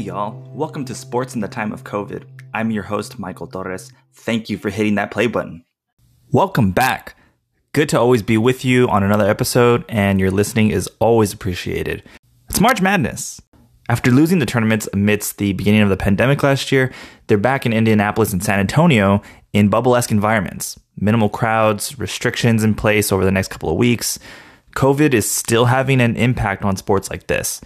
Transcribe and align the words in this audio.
Hey, 0.00 0.06
y'all. 0.06 0.42
Welcome 0.54 0.86
to 0.86 0.94
Sports 0.94 1.34
in 1.34 1.42
the 1.42 1.46
Time 1.46 1.74
of 1.74 1.84
COVID. 1.84 2.24
I'm 2.54 2.70
your 2.70 2.84
host, 2.84 3.18
Michael 3.18 3.46
Torres. 3.46 3.92
Thank 4.14 4.48
you 4.48 4.56
for 4.56 4.70
hitting 4.70 4.94
that 4.94 5.10
play 5.10 5.26
button. 5.26 5.62
Welcome 6.30 6.70
back. 6.70 7.16
Good 7.74 7.90
to 7.90 8.00
always 8.00 8.22
be 8.22 8.38
with 8.38 8.64
you 8.64 8.88
on 8.88 9.02
another 9.02 9.28
episode, 9.28 9.84
and 9.90 10.18
your 10.18 10.30
listening 10.30 10.70
is 10.70 10.88
always 11.00 11.34
appreciated. 11.34 12.02
It's 12.48 12.62
March 12.62 12.80
Madness. 12.80 13.42
After 13.90 14.10
losing 14.10 14.38
the 14.38 14.46
tournaments 14.46 14.88
amidst 14.94 15.36
the 15.36 15.52
beginning 15.52 15.82
of 15.82 15.90
the 15.90 15.98
pandemic 15.98 16.42
last 16.42 16.72
year, 16.72 16.90
they're 17.26 17.36
back 17.36 17.66
in 17.66 17.74
Indianapolis 17.74 18.32
and 18.32 18.42
San 18.42 18.58
Antonio 18.58 19.20
in 19.52 19.68
bubble 19.68 19.96
esque 19.96 20.12
environments. 20.12 20.80
Minimal 20.96 21.28
crowds, 21.28 21.98
restrictions 21.98 22.64
in 22.64 22.74
place 22.74 23.12
over 23.12 23.26
the 23.26 23.30
next 23.30 23.48
couple 23.48 23.68
of 23.68 23.76
weeks. 23.76 24.18
COVID 24.74 25.12
is 25.12 25.30
still 25.30 25.66
having 25.66 26.00
an 26.00 26.16
impact 26.16 26.64
on 26.64 26.78
sports 26.78 27.10
like 27.10 27.26
this. 27.26 27.60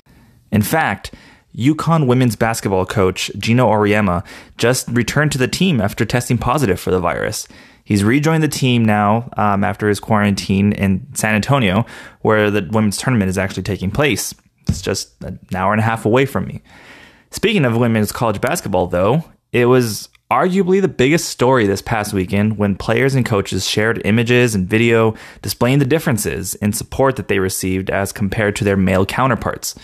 In 0.50 0.62
fact, 0.62 1.12
UConn 1.56 2.06
women's 2.06 2.36
basketball 2.36 2.86
coach 2.86 3.30
Geno 3.38 3.68
Auriemma 3.68 4.24
just 4.58 4.88
returned 4.88 5.32
to 5.32 5.38
the 5.38 5.48
team 5.48 5.80
after 5.80 6.04
testing 6.04 6.38
positive 6.38 6.80
for 6.80 6.90
the 6.90 7.00
virus. 7.00 7.46
He's 7.84 8.02
rejoined 8.02 8.42
the 8.42 8.48
team 8.48 8.84
now 8.84 9.28
um, 9.36 9.62
after 9.62 9.88
his 9.88 10.00
quarantine 10.00 10.72
in 10.72 11.06
San 11.14 11.34
Antonio, 11.34 11.84
where 12.22 12.50
the 12.50 12.66
women's 12.70 12.96
tournament 12.96 13.28
is 13.28 13.38
actually 13.38 13.62
taking 13.62 13.90
place. 13.90 14.34
It's 14.68 14.80
just 14.80 15.22
an 15.22 15.38
hour 15.54 15.72
and 15.72 15.80
a 15.80 15.84
half 15.84 16.06
away 16.06 16.24
from 16.24 16.46
me. 16.46 16.62
Speaking 17.30 17.64
of 17.64 17.76
women's 17.76 18.10
college 18.10 18.40
basketball, 18.40 18.86
though, 18.86 19.24
it 19.52 19.66
was 19.66 20.08
arguably 20.30 20.80
the 20.80 20.88
biggest 20.88 21.28
story 21.28 21.66
this 21.66 21.82
past 21.82 22.14
weekend 22.14 22.56
when 22.56 22.74
players 22.74 23.14
and 23.14 23.26
coaches 23.26 23.68
shared 23.68 24.00
images 24.04 24.54
and 24.54 24.66
video 24.66 25.14
displaying 25.42 25.78
the 25.78 25.84
differences 25.84 26.54
in 26.56 26.72
support 26.72 27.16
that 27.16 27.28
they 27.28 27.38
received 27.38 27.90
as 27.90 28.12
compared 28.12 28.56
to 28.56 28.64
their 28.64 28.76
male 28.76 29.04
counterparts. 29.04 29.74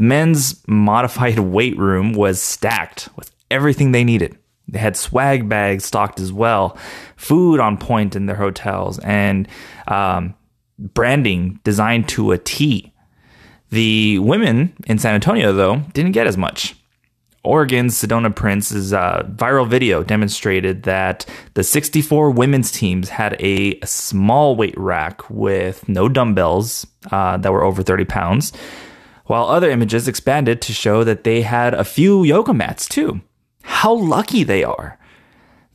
The 0.00 0.06
men's 0.06 0.66
modified 0.66 1.38
weight 1.56 1.76
room 1.76 2.14
was 2.14 2.40
stacked 2.40 3.10
with 3.16 3.30
everything 3.50 3.92
they 3.92 4.02
needed. 4.02 4.38
They 4.66 4.78
had 4.78 4.96
swag 4.96 5.46
bags 5.46 5.84
stocked 5.84 6.20
as 6.20 6.32
well, 6.32 6.78
food 7.16 7.60
on 7.60 7.76
point 7.76 8.16
in 8.16 8.24
their 8.24 8.36
hotels, 8.36 8.98
and 9.00 9.46
um, 9.88 10.34
branding 10.78 11.60
designed 11.64 12.08
to 12.10 12.32
a 12.32 12.38
T. 12.38 12.94
The 13.68 14.18
women 14.20 14.72
in 14.86 14.96
San 14.96 15.14
Antonio, 15.14 15.52
though, 15.52 15.82
didn't 15.92 16.12
get 16.12 16.26
as 16.26 16.38
much. 16.38 16.76
Oregon's 17.44 17.94
Sedona 17.94 18.34
Prince's 18.34 18.94
uh, 18.94 19.28
viral 19.34 19.68
video 19.68 20.02
demonstrated 20.02 20.84
that 20.84 21.26
the 21.52 21.62
64 21.62 22.30
women's 22.30 22.72
teams 22.72 23.10
had 23.10 23.36
a 23.38 23.78
small 23.84 24.56
weight 24.56 24.78
rack 24.78 25.28
with 25.28 25.86
no 25.90 26.08
dumbbells 26.08 26.86
uh, 27.12 27.36
that 27.36 27.52
were 27.52 27.62
over 27.62 27.82
30 27.82 28.06
pounds 28.06 28.54
while 29.30 29.46
other 29.46 29.70
images 29.70 30.08
expanded 30.08 30.60
to 30.60 30.72
show 30.72 31.04
that 31.04 31.22
they 31.22 31.42
had 31.42 31.72
a 31.72 31.84
few 31.84 32.24
yoga 32.24 32.52
mats 32.52 32.88
too. 32.88 33.20
How 33.62 33.94
lucky 33.94 34.42
they 34.42 34.64
are! 34.64 34.98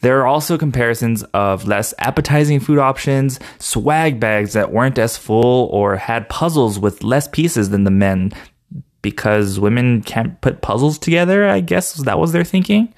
There 0.01 0.19
are 0.19 0.27
also 0.27 0.57
comparisons 0.57 1.23
of 1.33 1.65
less 1.65 1.93
appetizing 1.99 2.59
food 2.59 2.79
options, 2.79 3.39
swag 3.57 4.19
bags 4.19 4.51
that 4.53 4.73
weren't 4.73 4.99
as 4.99 5.17
full, 5.17 5.69
or 5.71 5.95
had 5.95 6.27
puzzles 6.27 6.77
with 6.77 7.01
less 7.01 7.29
pieces 7.29 7.69
than 7.69 7.85
the 7.85 7.91
men 7.91 8.33
because 9.01 9.57
women 9.57 10.01
can't 10.01 10.41
put 10.41 10.61
puzzles 10.61 10.97
together, 10.97 11.47
I 11.47 11.61
guess 11.61 11.93
that 11.93 12.19
was 12.19 12.33
their 12.33 12.43
thinking. 12.43 12.93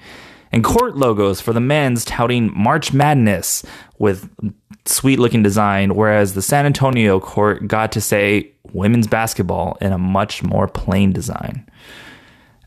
And 0.52 0.64
court 0.64 0.96
logos 0.96 1.40
for 1.40 1.52
the 1.52 1.60
men's 1.60 2.04
touting 2.04 2.50
March 2.56 2.92
Madness 2.92 3.64
with 3.98 4.30
sweet 4.86 5.18
looking 5.18 5.42
design, 5.42 5.94
whereas 5.94 6.34
the 6.34 6.42
San 6.42 6.66
Antonio 6.66 7.20
court 7.20 7.68
got 7.68 7.92
to 7.92 8.00
say 8.00 8.52
women's 8.72 9.06
basketball 9.06 9.76
in 9.80 9.92
a 9.92 9.98
much 9.98 10.42
more 10.42 10.66
plain 10.66 11.12
design. 11.12 11.68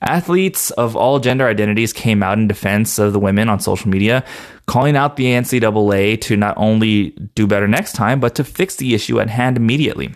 Athletes 0.04 0.72
of 0.72 0.96
all 0.96 1.20
gender 1.20 1.48
identities 1.48 1.94
came 1.94 2.24
out 2.24 2.38
in 2.40 2.48
defense 2.48 2.98
of 2.98 3.14
the 3.14 3.20
women 3.20 3.50
on 3.50 3.60
social 3.60 3.90
media, 3.90 4.24
calling 4.66 4.96
out 4.96 5.16
the 5.16 5.26
NCAA 5.26 6.20
to 6.22 6.36
not 6.36 6.56
only 6.58 7.12
do 7.36 7.46
better 7.46 7.68
next 7.68 7.94
time, 7.94 8.20
but 8.20 8.34
to 8.36 8.44
fix 8.44 8.78
the 8.78 8.96
issue 8.96 9.20
at 9.20 9.30
hand 9.30 9.58
immediately. 9.58 10.16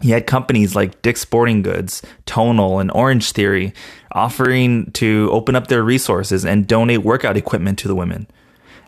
He 0.00 0.10
had 0.10 0.26
companies 0.26 0.76
like 0.76 1.02
Dick's 1.02 1.20
Sporting 1.20 1.62
Goods, 1.62 2.02
Tonal, 2.24 2.78
and 2.78 2.90
Orange 2.92 3.32
Theory 3.32 3.72
offering 4.12 4.90
to 4.92 5.28
open 5.32 5.56
up 5.56 5.66
their 5.66 5.82
resources 5.82 6.44
and 6.44 6.66
donate 6.66 7.02
workout 7.02 7.36
equipment 7.36 7.78
to 7.80 7.88
the 7.88 7.94
women. 7.94 8.26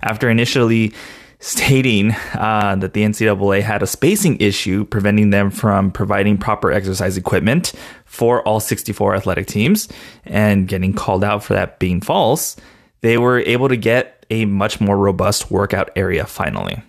After 0.03 0.31
initially 0.31 0.93
stating 1.41 2.13
uh, 2.35 2.77
that 2.77 2.93
the 2.93 3.03
NCAA 3.03 3.63
had 3.63 3.83
a 3.83 3.87
spacing 3.87 4.39
issue 4.41 4.85
preventing 4.85 5.31
them 5.31 5.51
from 5.51 5.91
providing 5.91 6.37
proper 6.37 6.71
exercise 6.71 7.17
equipment 7.17 7.73
for 8.05 8.47
all 8.47 8.61
64 8.61 9.17
athletic 9.17 9.47
teams 9.47 9.89
and 10.25 10.69
getting 10.69 10.93
called 10.93 11.25
out 11.25 11.43
for 11.43 11.55
that 11.55 11.79
being 11.79 12.01
false, 12.01 12.57
they 13.01 13.17
were 13.17 13.41
able 13.41 13.69
to 13.69 13.77
get 13.77 14.27
a 14.29 14.45
much 14.45 14.81
more 14.81 14.99
robust 14.99 15.51
workout 15.51 15.91
area 15.97 16.27
finally. 16.27 16.83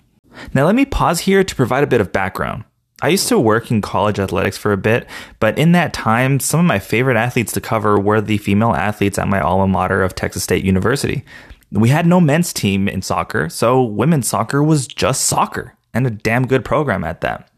Now, 0.54 0.66
let 0.66 0.76
me 0.76 0.86
pause 0.86 1.22
here 1.22 1.44
to 1.44 1.56
provide 1.56 1.84
a 1.84 1.88
bit 1.88 2.02
of 2.02 2.12
background. 2.12 2.64
I 3.02 3.08
used 3.10 3.28
to 3.30 3.40
work 3.40 3.72
in 3.72 3.82
college 3.82 4.20
athletics 4.20 4.58
for 4.58 4.72
a 4.72 4.78
bit, 4.78 5.08
but 5.40 5.58
in 5.58 5.72
that 5.72 5.92
time, 5.92 6.40
some 6.40 6.60
of 6.60 6.66
my 6.68 6.78
favorite 6.78 7.18
athletes 7.18 7.52
to 7.54 7.62
cover 7.62 8.00
were 8.00 8.22
the 8.22 8.38
female 8.38 8.74
athletes 8.74 9.18
at 9.18 9.28
my 9.28 9.42
alma 9.42 9.68
mater 9.68 10.04
of 10.04 10.14
Texas 10.14 10.44
State 10.44 10.64
University. 10.64 11.24
We 11.72 11.90
had 11.90 12.06
no 12.06 12.22
men's 12.22 12.54
team 12.54 12.88
in 12.88 13.02
soccer, 13.02 13.50
so 13.50 13.82
women's 13.82 14.28
soccer 14.28 14.62
was 14.62 14.86
just 14.86 15.24
soccer 15.24 15.76
and 15.94 16.06
a 16.06 16.12
damn 16.12 16.46
good 16.46 16.64
program 16.64 17.04
at 17.04 17.22
that. 17.22 17.50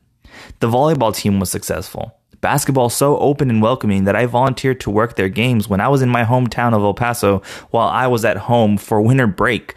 The 0.59 0.69
volleyball 0.69 1.13
team 1.13 1.39
was 1.39 1.49
successful. 1.51 2.17
Basketball 2.39 2.89
so 2.89 3.17
open 3.19 3.49
and 3.49 3.61
welcoming 3.61 4.03
that 4.05 4.15
I 4.15 4.25
volunteered 4.25 4.79
to 4.81 4.89
work 4.89 5.15
their 5.15 5.29
games 5.29 5.67
when 5.67 5.81
I 5.81 5.87
was 5.87 6.01
in 6.01 6.09
my 6.09 6.23
hometown 6.23 6.73
of 6.73 6.83
El 6.83 6.93
Paso 6.93 7.41
while 7.71 7.87
I 7.87 8.07
was 8.07 8.25
at 8.25 8.37
home 8.37 8.77
for 8.77 9.01
winter 9.01 9.27
break. 9.27 9.75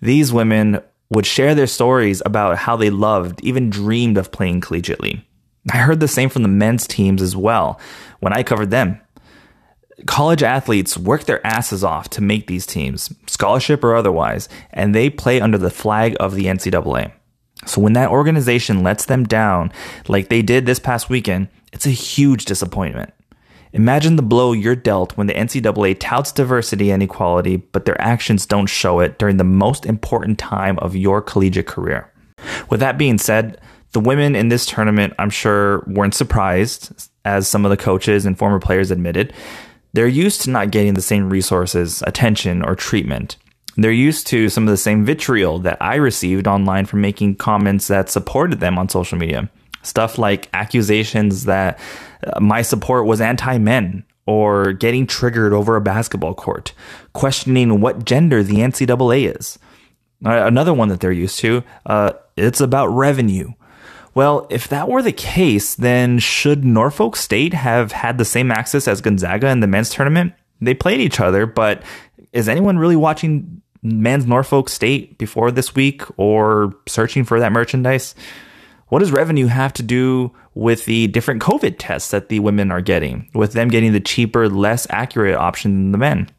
These 0.00 0.32
women 0.32 0.80
would 1.10 1.26
share 1.26 1.54
their 1.54 1.66
stories 1.66 2.22
about 2.26 2.58
how 2.58 2.76
they 2.76 2.90
loved, 2.90 3.42
even 3.42 3.70
dreamed 3.70 4.18
of 4.18 4.32
playing 4.32 4.60
collegiately. 4.60 5.22
I 5.72 5.78
heard 5.78 6.00
the 6.00 6.08
same 6.08 6.28
from 6.28 6.42
the 6.42 6.48
men's 6.48 6.86
teams 6.86 7.22
as 7.22 7.36
well 7.36 7.80
when 8.20 8.32
I 8.32 8.42
covered 8.42 8.70
them 8.70 9.00
college 10.04 10.42
athletes 10.42 10.98
work 10.98 11.24
their 11.24 11.44
asses 11.46 11.82
off 11.82 12.10
to 12.10 12.20
make 12.20 12.46
these 12.46 12.66
teams, 12.66 13.12
scholarship 13.26 13.82
or 13.82 13.94
otherwise, 13.94 14.48
and 14.70 14.94
they 14.94 15.08
play 15.08 15.40
under 15.40 15.56
the 15.56 15.70
flag 15.70 16.16
of 16.20 16.34
the 16.34 16.44
NCAA. 16.44 17.12
So 17.64 17.80
when 17.80 17.94
that 17.94 18.10
organization 18.10 18.82
lets 18.82 19.06
them 19.06 19.24
down, 19.24 19.72
like 20.08 20.28
they 20.28 20.42
did 20.42 20.66
this 20.66 20.78
past 20.78 21.08
weekend, 21.08 21.48
it's 21.72 21.86
a 21.86 21.90
huge 21.90 22.44
disappointment. 22.44 23.12
Imagine 23.76 24.16
the 24.16 24.22
blow 24.22 24.54
you're 24.54 24.74
dealt 24.74 25.14
when 25.18 25.26
the 25.26 25.34
NCAA 25.34 25.98
touts 26.00 26.32
diversity 26.32 26.90
and 26.90 27.02
equality, 27.02 27.56
but 27.58 27.84
their 27.84 28.00
actions 28.00 28.46
don't 28.46 28.68
show 28.68 29.00
it 29.00 29.18
during 29.18 29.36
the 29.36 29.44
most 29.44 29.84
important 29.84 30.38
time 30.38 30.78
of 30.78 30.96
your 30.96 31.20
collegiate 31.20 31.66
career. 31.66 32.10
With 32.70 32.80
that 32.80 32.96
being 32.96 33.18
said, 33.18 33.60
the 33.92 34.00
women 34.00 34.34
in 34.34 34.48
this 34.48 34.64
tournament, 34.64 35.12
I'm 35.18 35.28
sure, 35.28 35.84
weren't 35.88 36.14
surprised, 36.14 37.10
as 37.26 37.48
some 37.48 37.66
of 37.66 37.70
the 37.70 37.76
coaches 37.76 38.24
and 38.24 38.38
former 38.38 38.58
players 38.58 38.90
admitted. 38.90 39.34
They're 39.92 40.08
used 40.08 40.40
to 40.42 40.50
not 40.50 40.70
getting 40.70 40.94
the 40.94 41.02
same 41.02 41.28
resources, 41.28 42.02
attention, 42.06 42.62
or 42.62 42.76
treatment. 42.76 43.36
They're 43.76 43.92
used 43.92 44.26
to 44.28 44.48
some 44.48 44.64
of 44.64 44.70
the 44.70 44.78
same 44.78 45.04
vitriol 45.04 45.58
that 45.58 45.76
I 45.82 45.96
received 45.96 46.46
online 46.46 46.86
for 46.86 46.96
making 46.96 47.36
comments 47.36 47.88
that 47.88 48.08
supported 48.08 48.60
them 48.60 48.78
on 48.78 48.88
social 48.88 49.18
media. 49.18 49.50
Stuff 49.86 50.18
like 50.18 50.48
accusations 50.52 51.44
that 51.44 51.78
uh, 52.26 52.40
my 52.40 52.62
support 52.62 53.06
was 53.06 53.20
anti 53.20 53.58
men 53.58 54.04
or 54.26 54.72
getting 54.72 55.06
triggered 55.06 55.52
over 55.52 55.76
a 55.76 55.80
basketball 55.80 56.34
court, 56.34 56.72
questioning 57.12 57.80
what 57.80 58.04
gender 58.04 58.42
the 58.42 58.56
NCAA 58.56 59.36
is. 59.38 59.58
Uh, 60.24 60.46
another 60.46 60.74
one 60.74 60.88
that 60.88 61.00
they're 61.00 61.12
used 61.12 61.38
to, 61.38 61.62
uh, 61.86 62.12
it's 62.36 62.60
about 62.60 62.88
revenue. 62.88 63.52
Well, 64.14 64.46
if 64.50 64.66
that 64.68 64.88
were 64.88 65.02
the 65.02 65.12
case, 65.12 65.74
then 65.74 66.18
should 66.18 66.64
Norfolk 66.64 67.16
State 67.16 67.52
have 67.52 67.92
had 67.92 68.16
the 68.16 68.24
same 68.24 68.50
access 68.50 68.88
as 68.88 69.02
Gonzaga 69.02 69.48
in 69.48 69.60
the 69.60 69.66
men's 69.66 69.90
tournament? 69.90 70.32
They 70.60 70.72
played 70.72 71.00
each 71.00 71.20
other, 71.20 71.44
but 71.44 71.82
is 72.32 72.48
anyone 72.48 72.78
really 72.78 72.96
watching 72.96 73.60
men's 73.82 74.26
Norfolk 74.26 74.70
State 74.70 75.18
before 75.18 75.50
this 75.50 75.74
week 75.74 76.02
or 76.16 76.74
searching 76.88 77.24
for 77.24 77.38
that 77.40 77.52
merchandise? 77.52 78.14
What 78.88 79.00
does 79.00 79.10
revenue 79.10 79.46
have 79.46 79.72
to 79.74 79.82
do 79.82 80.32
with 80.54 80.84
the 80.84 81.08
different 81.08 81.42
COVID 81.42 81.76
tests 81.78 82.10
that 82.10 82.28
the 82.28 82.40
women 82.40 82.70
are 82.70 82.80
getting, 82.80 83.28
with 83.34 83.52
them 83.52 83.68
getting 83.68 83.92
the 83.92 84.00
cheaper, 84.00 84.48
less 84.48 84.86
accurate 84.90 85.36
option 85.36 85.72
than 85.74 85.92
the 85.92 85.98
men? 85.98 86.30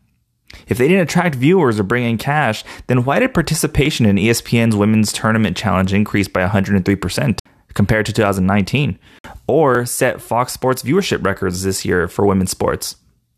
If 0.67 0.77
they 0.77 0.87
didn't 0.87 1.03
attract 1.03 1.35
viewers 1.35 1.79
or 1.79 1.83
bring 1.83 2.05
in 2.05 2.17
cash, 2.17 2.63
then 2.87 3.03
why 3.03 3.19
did 3.19 3.33
participation 3.33 4.05
in 4.05 4.15
ESPN's 4.15 4.75
Women's 4.75 5.11
Tournament 5.11 5.57
Challenge 5.57 5.93
increase 5.93 6.29
by 6.29 6.47
103%? 6.47 7.37
compared 7.77 8.07
to 8.07 8.11
2019, 8.11 8.97
or 9.47 9.85
set 9.85 10.19
Fox 10.19 10.51
Sports 10.51 10.81
viewership 10.81 11.23
records 11.23 11.61
this 11.61 11.85
year 11.85 12.07
for 12.07 12.25
women's 12.25 12.49
sports, 12.49 12.95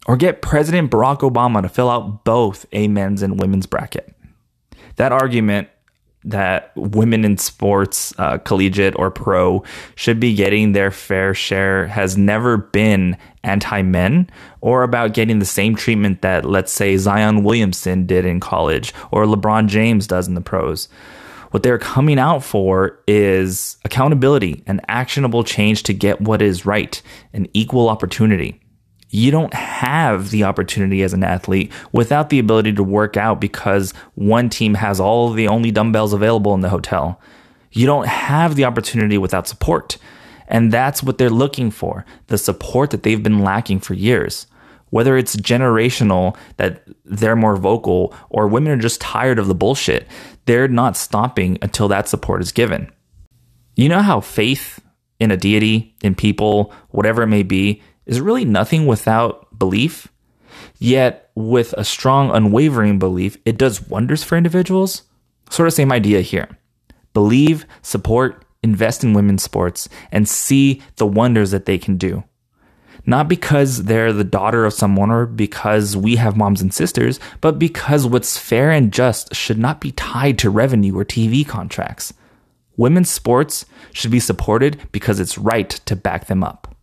or 0.08 0.16
get 0.16 0.42
President 0.42 0.90
Barack 0.90 1.20
Obama 1.20 1.62
to 1.62 1.68
fill 1.68 1.90
out 1.90 2.24
both 2.24 2.66
a 2.72 2.88
men's 2.88 3.22
and 3.22 3.38
women's 3.38 3.66
bracket. 3.66 4.16
That 4.96 5.12
argument 5.12 5.68
that 6.26 6.72
women 6.76 7.24
in 7.24 7.38
sports, 7.38 8.14
uh, 8.18 8.38
collegiate 8.40 8.98
or 8.98 9.10
pro, 9.10 9.64
should 9.96 10.20
be 10.20 10.36
getting 10.36 10.74
their 10.74 10.92
fair 10.92 11.34
share 11.34 11.88
has 11.88 12.18
never 12.18 12.58
been 12.58 13.18
anti 13.44 13.82
men 13.82 14.30
or 14.62 14.84
about 14.84 15.14
getting 15.14 15.40
the 15.40 15.46
same 15.46 15.76
treatment 15.76 16.22
that, 16.22 16.46
let's 16.46 16.72
say, 16.72 16.98
Zion 16.98 17.44
Williamson 17.44 18.06
did 18.06 18.26
in 18.26 18.40
college 18.40 18.94
or 19.12 19.26
LeBron 19.26 19.68
James 19.68 20.08
does 20.08 20.28
in 20.28 20.34
the 20.36 20.42
pros. 20.42 20.90
What 21.52 21.64
they're 21.64 21.80
coming 21.80 22.20
out 22.20 22.44
for 22.44 23.00
is 23.08 23.78
accountability 23.84 24.64
and 24.68 24.82
actionable 24.88 25.44
change 25.44 25.84
to 25.84 25.94
get 25.94 26.22
what 26.22 26.42
is 26.42 26.66
right, 26.66 27.02
an 27.34 27.48
equal 27.54 27.90
opportunity 27.90 28.62
you 29.10 29.32
don't 29.32 29.54
have 29.54 30.30
the 30.30 30.44
opportunity 30.44 31.02
as 31.02 31.14
an 31.14 31.24
athlete 31.24 31.72
without 31.92 32.30
the 32.30 32.40
ability 32.40 32.74
to 32.74 32.84
work 32.84 33.18
out 33.18 33.42
because 33.42 33.92
one 34.16 34.50
team 34.50 34.76
has 34.76 35.00
all 35.00 35.32
the 35.32 35.48
only 35.48 35.72
dumbbells 35.72 36.14
available 36.14 36.54
in 36.54 36.62
the 36.62 36.70
hotel. 36.70 37.20
You 37.72 37.86
don't 37.86 38.08
have 38.08 38.56
the 38.56 38.66
opportunity 38.66 39.18
without 39.18 39.48
support. 39.48 39.98
And 40.48 40.72
that's 40.72 41.02
what 41.04 41.18
they're 41.18 41.30
looking 41.30 41.72
for 41.72 42.06
the 42.28 42.38
support 42.38 42.92
that 42.92 43.04
they've 43.04 43.22
been 43.22 43.44
lacking 43.44 43.80
for 43.80 43.94
years. 43.94 44.48
Whether 44.92 45.18
it's 45.18 45.36
generational 45.36 46.36
that 46.58 46.84
they're 47.06 47.36
more 47.36 47.56
vocal 47.56 48.14
or 48.30 48.48
women 48.48 48.72
are 48.72 48.82
just 48.82 49.02
tired 49.02 49.38
of 49.38 49.48
the 49.48 49.56
bullshit, 49.56 50.08
they're 50.46 50.68
not 50.68 50.98
stopping 50.98 51.60
until 51.62 51.88
that 51.90 52.08
support 52.08 52.42
is 52.42 52.52
given. 52.52 52.92
You 53.76 53.90
know 53.90 54.02
how 54.02 54.20
faith 54.20 54.80
in 55.20 55.32
a 55.32 55.38
deity, 55.38 55.96
in 56.02 56.16
people, 56.16 56.74
whatever 56.90 57.22
it 57.22 57.28
may 57.28 57.44
be, 57.44 57.82
is 58.10 58.18
it 58.18 58.24
really 58.24 58.44
nothing 58.44 58.88
without 58.88 59.58
belief. 59.58 60.08
Yet, 60.80 61.30
with 61.36 61.74
a 61.78 61.86
strong, 61.86 62.32
unwavering 62.32 62.98
belief, 62.98 63.38
it 63.46 63.58
does 63.58 63.88
wonders 63.88 64.24
for 64.24 64.36
individuals. 64.36 65.04
Sort 65.52 65.68
of 65.68 65.74
same 65.74 65.92
idea 65.92 66.22
here. 66.22 66.58
Believe, 67.14 67.68
support, 67.84 68.44
invest 68.64 69.04
in 69.04 69.14
women's 69.14 69.44
sports, 69.44 69.88
and 70.12 70.28
see 70.28 70.82
the 70.96 71.06
wonders 71.06 71.52
that 71.52 71.66
they 71.66 71.78
can 71.78 71.98
do. 71.98 72.24
Not 73.06 73.28
because 73.28 73.84
they're 73.84 74.12
the 74.12 74.24
daughter 74.24 74.66
of 74.66 74.74
someone 74.74 75.12
or 75.12 75.28
because 75.28 75.96
we 75.96 76.16
have 76.16 76.36
moms 76.36 76.64
and 76.64 76.74
sisters, 76.74 77.20
but 77.42 77.60
because 77.60 78.08
what's 78.08 78.40
fair 78.40 78.72
and 78.72 78.92
just 78.92 79.36
should 79.36 79.60
not 79.60 79.82
be 79.82 79.92
tied 79.92 80.40
to 80.40 80.50
revenue 80.50 80.98
or 80.98 81.06
TV 81.06 81.48
contracts. 81.48 82.12
Women's 82.76 83.12
sports 83.12 83.66
should 83.94 84.12
be 84.12 84.20
supported 84.20 84.80
because 84.92 85.20
it's 85.20 85.38
right 85.38 85.70
to 85.70 85.96
back 85.96 86.26
them 86.26 86.44
up. 86.44 86.76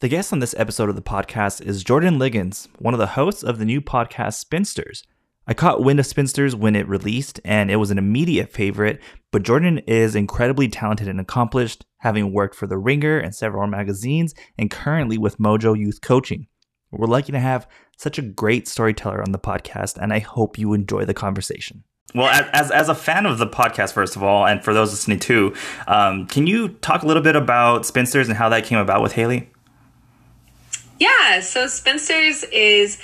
The 0.00 0.08
guest 0.08 0.32
on 0.32 0.38
this 0.38 0.54
episode 0.56 0.88
of 0.88 0.96
the 0.96 1.02
podcast 1.02 1.60
is 1.60 1.84
Jordan 1.84 2.18
Liggins, 2.18 2.68
one 2.78 2.94
of 2.94 2.98
the 2.98 3.08
hosts 3.08 3.42
of 3.42 3.58
the 3.58 3.66
new 3.66 3.82
podcast 3.82 4.36
Spinsters. 4.36 5.04
I 5.46 5.52
caught 5.52 5.84
wind 5.84 6.00
of 6.00 6.06
Spinsters 6.06 6.56
when 6.56 6.74
it 6.74 6.88
released, 6.88 7.38
and 7.44 7.70
it 7.70 7.76
was 7.76 7.90
an 7.90 7.98
immediate 7.98 8.50
favorite. 8.50 8.98
But 9.30 9.42
Jordan 9.42 9.76
is 9.80 10.14
incredibly 10.16 10.68
talented 10.68 11.06
and 11.06 11.20
accomplished, 11.20 11.84
having 11.98 12.32
worked 12.32 12.54
for 12.54 12.66
The 12.66 12.78
Ringer 12.78 13.18
and 13.18 13.34
several 13.34 13.66
magazines, 13.66 14.34
and 14.56 14.70
currently 14.70 15.18
with 15.18 15.36
Mojo 15.36 15.78
Youth 15.78 16.00
Coaching. 16.00 16.46
We're 16.90 17.06
lucky 17.06 17.32
to 17.32 17.38
have 17.38 17.68
such 17.98 18.18
a 18.18 18.22
great 18.22 18.68
storyteller 18.68 19.20
on 19.20 19.32
the 19.32 19.38
podcast, 19.38 19.98
and 19.98 20.14
I 20.14 20.20
hope 20.20 20.56
you 20.56 20.72
enjoy 20.72 21.04
the 21.04 21.12
conversation. 21.12 21.84
Well, 22.14 22.28
as, 22.54 22.70
as 22.70 22.88
a 22.88 22.94
fan 22.94 23.26
of 23.26 23.36
the 23.36 23.46
podcast, 23.46 23.92
first 23.92 24.16
of 24.16 24.22
all, 24.22 24.46
and 24.46 24.64
for 24.64 24.72
those 24.72 24.92
listening 24.92 25.18
too, 25.18 25.54
um, 25.86 26.26
can 26.26 26.46
you 26.46 26.68
talk 26.68 27.02
a 27.02 27.06
little 27.06 27.22
bit 27.22 27.36
about 27.36 27.84
Spinsters 27.84 28.28
and 28.28 28.38
how 28.38 28.48
that 28.48 28.64
came 28.64 28.78
about 28.78 29.02
with 29.02 29.12
Haley? 29.12 29.50
Yeah, 31.00 31.40
so 31.40 31.66
Spinsters 31.66 32.44
is 32.52 32.98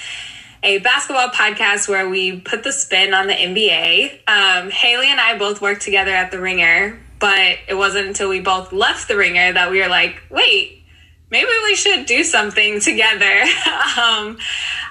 a 0.63 0.79
basketball 0.79 1.31
podcast 1.31 1.89
where 1.89 2.07
we 2.07 2.39
put 2.41 2.63
the 2.63 2.71
spin 2.71 3.15
on 3.15 3.27
the 3.27 3.33
NBA. 3.33 4.29
Um, 4.29 4.71
Haley 4.71 5.11
and 5.11 5.19
I 5.19 5.39
both 5.39 5.63
worked 5.63 5.81
together 5.81 6.11
at 6.11 6.31
The 6.31 6.39
Ringer, 6.39 7.01
but 7.19 7.57
it 7.67 7.75
wasn't 7.75 8.09
until 8.09 8.29
we 8.29 8.41
both 8.41 8.71
left 8.75 9.09
The 9.09 9.17
Ringer 9.17 9.55
that 9.55 9.71
we 9.71 9.81
were 9.81 9.89
like, 9.89 10.23
wait, 10.29 10.83
maybe 11.31 11.49
we 11.65 11.75
should 11.75 12.05
do 12.05 12.23
something 12.23 12.81
together. 12.83 13.41
um, 13.97 14.37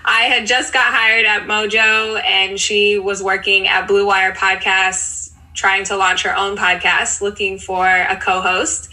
I 0.03 0.27
had 0.27 0.47
just 0.47 0.73
got 0.73 0.91
hired 0.91 1.27
at 1.27 1.43
Mojo, 1.43 2.19
and 2.23 2.59
she 2.59 2.97
was 2.97 3.21
working 3.21 3.67
at 3.67 3.87
Blue 3.87 4.07
Wire 4.07 4.33
Podcasts, 4.33 5.31
trying 5.53 5.83
to 5.85 5.95
launch 5.95 6.23
her 6.23 6.35
own 6.35 6.57
podcast, 6.57 7.21
looking 7.21 7.59
for 7.59 7.85
a 7.85 8.19
co 8.19 8.41
host. 8.41 8.89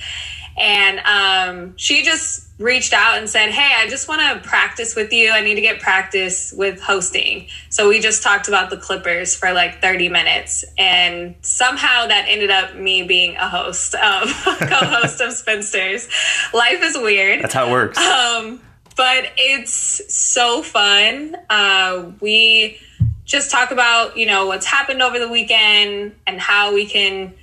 And 0.59 0.99
um, 1.01 1.79
she 1.79 2.03
just 2.03 2.47
reached 2.63 2.93
out 2.93 3.19
and 3.19 3.29
said, 3.29 3.51
Hey, 3.51 3.75
I 3.77 3.89
just 3.89 4.09
want 4.09 4.21
to 4.21 4.49
practice 4.49 4.95
with 4.95 5.13
you. 5.13 5.31
I 5.31 5.41
need 5.41 5.57
to 5.57 5.61
get 5.61 5.81
practice 5.81 6.53
with 6.53 6.81
hosting. 6.81 7.49
So 7.69 7.89
we 7.89 8.01
just 8.01 8.23
talked 8.23 8.49
about 8.49 8.71
the 8.71 8.77
Clippers 8.77 9.37
for 9.37 9.53
like 9.53 9.81
30 9.83 10.09
minutes. 10.09 10.65
And 10.79 11.35
somehow 11.43 12.07
that 12.07 12.27
ended 12.29 12.51
up 12.51 12.75
me 12.75 13.03
being 13.03 13.37
a 13.37 13.49
host, 13.49 13.95
um, 13.95 14.29
co 14.45 14.87
host 14.87 15.21
of 15.21 15.33
Spinsters. 15.33 16.09
Life 16.55 16.83
is 16.83 16.97
weird. 16.97 17.43
That's 17.43 17.55
how 17.55 17.69
it 17.69 17.71
works. 17.71 17.99
Um, 17.99 18.61
but 18.97 19.33
it's 19.37 20.15
so 20.15 20.63
fun. 20.63 21.37
Uh, 21.49 22.13
we 22.21 22.79
just 23.25 23.51
talk 23.51 23.71
about, 23.71 24.17
you 24.17 24.27
know, 24.27 24.47
what's 24.47 24.67
happened 24.67 25.03
over 25.03 25.19
the 25.19 25.29
weekend 25.29 26.15
and 26.27 26.41
how 26.41 26.75
we 26.75 26.87
can 26.87 27.35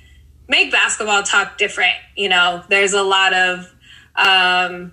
make 0.48 0.70
basketball 0.70 1.22
talk 1.22 1.58
different. 1.58 1.94
You 2.16 2.28
know, 2.28 2.62
there's 2.68 2.92
a 2.92 3.02
lot 3.02 3.32
of, 3.34 3.74
um, 4.14 4.92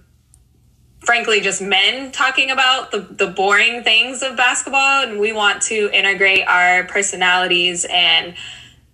frankly, 0.99 1.41
just 1.41 1.61
men 1.61 2.11
talking 2.11 2.51
about 2.51 2.91
the, 2.91 2.99
the 2.99 3.27
boring 3.27 3.83
things 3.83 4.21
of 4.23 4.35
basketball. 4.35 5.03
And 5.03 5.19
we 5.19 5.33
want 5.33 5.61
to 5.63 5.89
integrate 5.91 6.47
our 6.47 6.83
personalities 6.85 7.85
and 7.89 8.35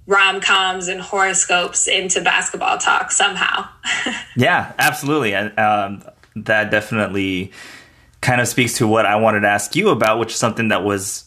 rom 0.05 0.41
coms 0.41 0.87
and 0.87 1.01
horoscopes 1.01 1.87
into 1.87 2.21
basketball 2.21 2.77
talk 2.77 3.11
somehow. 3.11 3.67
yeah, 4.35 4.73
absolutely. 4.77 5.33
And 5.33 5.57
um, 5.57 6.03
that 6.35 6.71
definitely 6.71 7.51
kind 8.21 8.41
of 8.41 8.47
speaks 8.47 8.77
to 8.77 8.87
what 8.87 9.05
I 9.05 9.15
wanted 9.15 9.41
to 9.41 9.47
ask 9.47 9.75
you 9.75 9.89
about, 9.89 10.19
which 10.19 10.31
is 10.31 10.37
something 10.37 10.69
that 10.69 10.83
was 10.83 11.25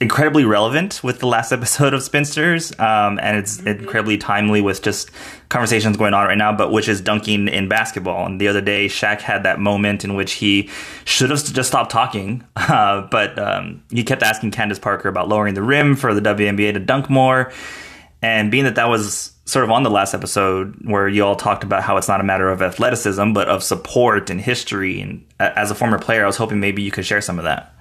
incredibly 0.00 0.44
relevant 0.44 1.02
with 1.02 1.18
the 1.18 1.26
last 1.26 1.52
episode 1.58 1.94
of 1.94 2.02
Spinsters, 2.02 2.72
um, 2.78 3.18
and 3.22 3.36
it's 3.36 3.58
mm-hmm. 3.58 3.68
incredibly 3.68 4.18
timely 4.18 4.60
with 4.60 4.82
just 4.82 5.10
conversations 5.48 5.96
going 5.96 6.14
on 6.14 6.26
right 6.26 6.38
now. 6.38 6.56
But 6.56 6.72
which 6.72 6.88
is 6.88 7.00
dunking 7.00 7.48
in 7.48 7.68
basketball. 7.68 8.26
And 8.26 8.40
the 8.40 8.48
other 8.48 8.60
day, 8.60 8.86
Shaq 8.86 9.20
had 9.20 9.42
that 9.42 9.58
moment 9.58 10.04
in 10.04 10.14
which 10.14 10.32
he 10.32 10.68
should 11.04 11.30
have 11.30 11.44
just 11.44 11.68
stopped 11.68 11.90
talking, 11.90 12.44
uh, 12.56 13.02
but 13.10 13.38
um, 13.38 13.82
he 13.90 14.04
kept 14.04 14.22
asking 14.22 14.50
Candace 14.52 14.78
Parker 14.78 15.08
about 15.08 15.28
lowering 15.28 15.54
the 15.54 15.62
rim 15.62 15.96
for 15.96 16.14
the 16.14 16.20
WNBA 16.20 16.72
to 16.74 16.80
dunk 16.80 17.10
more. 17.10 17.52
And 18.22 18.50
being 18.50 18.64
that 18.64 18.74
that 18.74 18.88
was 18.88 19.32
sort 19.50 19.64
of 19.64 19.70
on 19.70 19.82
the 19.82 19.90
last 19.90 20.14
episode 20.14 20.76
where 20.84 21.08
you 21.08 21.24
all 21.24 21.34
talked 21.34 21.64
about 21.64 21.82
how 21.82 21.96
it's 21.96 22.06
not 22.06 22.20
a 22.20 22.24
matter 22.24 22.50
of 22.50 22.62
athleticism, 22.62 23.32
but 23.32 23.48
of 23.48 23.62
support 23.62 24.30
and 24.30 24.40
history. 24.40 25.00
And 25.00 25.24
as 25.40 25.70
a 25.70 25.74
former 25.74 25.98
player, 25.98 26.22
I 26.22 26.26
was 26.26 26.36
hoping 26.36 26.60
maybe 26.60 26.82
you 26.82 26.90
could 26.90 27.04
share 27.04 27.20
some 27.20 27.38
of 27.38 27.44
that. 27.44 27.74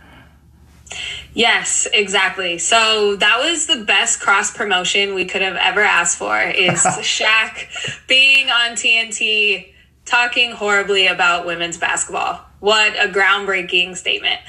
Yes, 1.33 1.87
exactly. 1.93 2.57
So 2.57 3.15
that 3.17 3.39
was 3.39 3.67
the 3.67 3.83
best 3.83 4.19
cross 4.19 4.55
promotion 4.55 5.13
we 5.13 5.25
could 5.25 5.41
have 5.41 5.55
ever 5.55 5.81
asked 5.81 6.17
for 6.17 6.39
is 6.41 6.79
Shaq 6.83 7.67
being 8.07 8.49
on 8.49 8.71
TNT 8.71 9.73
talking 10.05 10.51
horribly 10.51 11.07
about 11.07 11.45
women's 11.45 11.77
basketball. 11.77 12.41
What 12.59 12.93
a 12.93 13.07
groundbreaking 13.07 13.95
statement. 13.95 14.39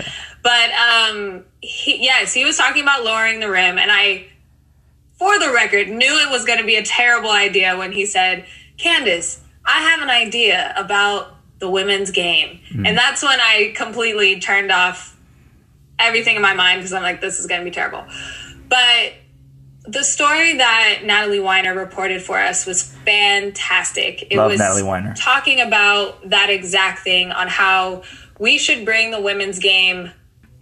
But 0.42 0.70
um 0.72 1.44
he, 1.60 2.02
yes, 2.02 2.32
he 2.32 2.44
was 2.44 2.56
talking 2.56 2.82
about 2.82 3.04
lowering 3.04 3.40
the 3.40 3.50
rim 3.50 3.78
and 3.78 3.90
I 3.90 4.26
for 5.18 5.38
the 5.38 5.52
record 5.52 5.88
knew 5.88 6.18
it 6.26 6.30
was 6.30 6.46
going 6.46 6.58
to 6.58 6.64
be 6.64 6.76
a 6.76 6.82
terrible 6.82 7.30
idea 7.30 7.76
when 7.76 7.92
he 7.92 8.06
said, 8.06 8.46
"Candace, 8.78 9.40
I 9.66 9.80
have 9.82 10.00
an 10.00 10.08
idea 10.08 10.72
about 10.78 11.36
the 11.58 11.68
women's 11.68 12.10
game." 12.10 12.60
Mm. 12.72 12.88
And 12.88 12.96
that's 12.96 13.22
when 13.22 13.38
I 13.38 13.74
completely 13.76 14.40
turned 14.40 14.72
off 14.72 15.14
everything 16.00 16.36
in 16.36 16.42
my 16.42 16.54
mind 16.54 16.80
because 16.80 16.92
I'm 16.92 17.02
like, 17.02 17.20
this 17.20 17.38
is 17.38 17.46
going 17.46 17.60
to 17.60 17.64
be 17.64 17.70
terrible. 17.70 18.04
But 18.68 19.14
the 19.84 20.04
story 20.04 20.56
that 20.56 21.00
Natalie 21.04 21.40
Weiner 21.40 21.74
reported 21.74 22.22
for 22.22 22.38
us 22.38 22.66
was 22.66 22.82
fantastic. 22.82 24.28
It 24.30 24.36
Love 24.36 24.52
was 24.52 24.60
Natalie 24.60 24.82
Weiner. 24.82 25.14
talking 25.14 25.60
about 25.60 26.30
that 26.30 26.50
exact 26.50 27.00
thing 27.00 27.32
on 27.32 27.48
how 27.48 28.02
we 28.38 28.58
should 28.58 28.84
bring 28.84 29.10
the 29.10 29.20
women's 29.20 29.58
game 29.58 30.10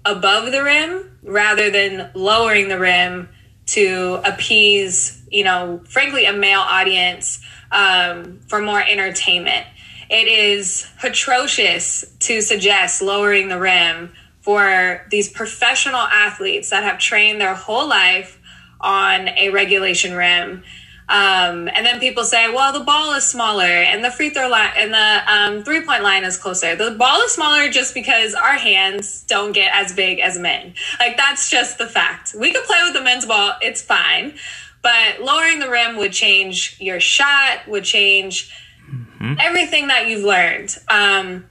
above 0.04 0.52
the 0.52 0.62
rim 0.62 1.18
rather 1.22 1.70
than 1.70 2.10
lowering 2.14 2.68
the 2.68 2.78
rim 2.78 3.28
to 3.66 4.20
appease, 4.24 5.22
you 5.30 5.44
know, 5.44 5.80
frankly, 5.84 6.24
a 6.24 6.32
male 6.32 6.60
audience 6.60 7.40
um, 7.70 8.40
for 8.48 8.60
more 8.60 8.82
entertainment. 8.82 9.66
It 10.08 10.26
is 10.26 10.86
atrocious 11.02 12.04
to 12.20 12.40
suggest 12.40 13.02
lowering 13.02 13.48
the 13.48 13.58
rim 13.58 14.14
for 14.48 15.04
these 15.10 15.28
professional 15.28 16.00
athletes 16.00 16.70
that 16.70 16.82
have 16.82 16.98
trained 16.98 17.38
their 17.38 17.54
whole 17.54 17.86
life 17.86 18.40
on 18.80 19.28
a 19.28 19.50
regulation 19.50 20.14
rim 20.14 20.64
Um, 21.10 21.68
and 21.68 21.86
then 21.86 22.00
people 22.00 22.24
say, 22.24 22.50
well, 22.50 22.72
the 22.72 22.84
ball 22.84 23.14
is 23.14 23.24
smaller 23.24 23.64
and 23.64 24.04
the 24.04 24.10
free 24.10 24.30
throw 24.30 24.48
line 24.48 24.72
and 24.76 24.92
the 24.92 25.32
um, 25.32 25.64
three 25.64 25.82
point 25.84 26.02
line 26.02 26.24
is 26.24 26.38
closer. 26.38 26.76
The 26.76 26.92
ball 26.92 27.20
is 27.22 27.32
smaller 27.32 27.70
just 27.70 27.92
because 27.94 28.34
our 28.34 28.54
hands 28.54 29.22
don't 29.24 29.52
get 29.52 29.70
as 29.74 29.94
big 29.94 30.18
as 30.18 30.38
men. 30.38 30.74
Like, 30.98 31.18
that's 31.18 31.50
just 31.50 31.78
the 31.78 31.86
fact. 31.86 32.34
We 32.34 32.52
could 32.52 32.64
play 32.64 32.80
with 32.84 32.94
the 32.94 33.02
men's 33.02 33.26
ball, 33.26 33.52
it's 33.62 33.82
fine. 33.82 34.34
But 34.82 35.20
lowering 35.20 35.58
the 35.58 35.70
rim 35.70 35.96
would 35.96 36.12
change 36.12 36.76
your 36.78 37.00
shot, 37.00 37.66
would 37.68 37.84
change 37.84 38.54
mm-hmm. 38.90 39.34
everything 39.40 39.88
that 39.88 40.08
you've 40.08 40.24
learned. 40.24 40.76
Um, 40.88 41.46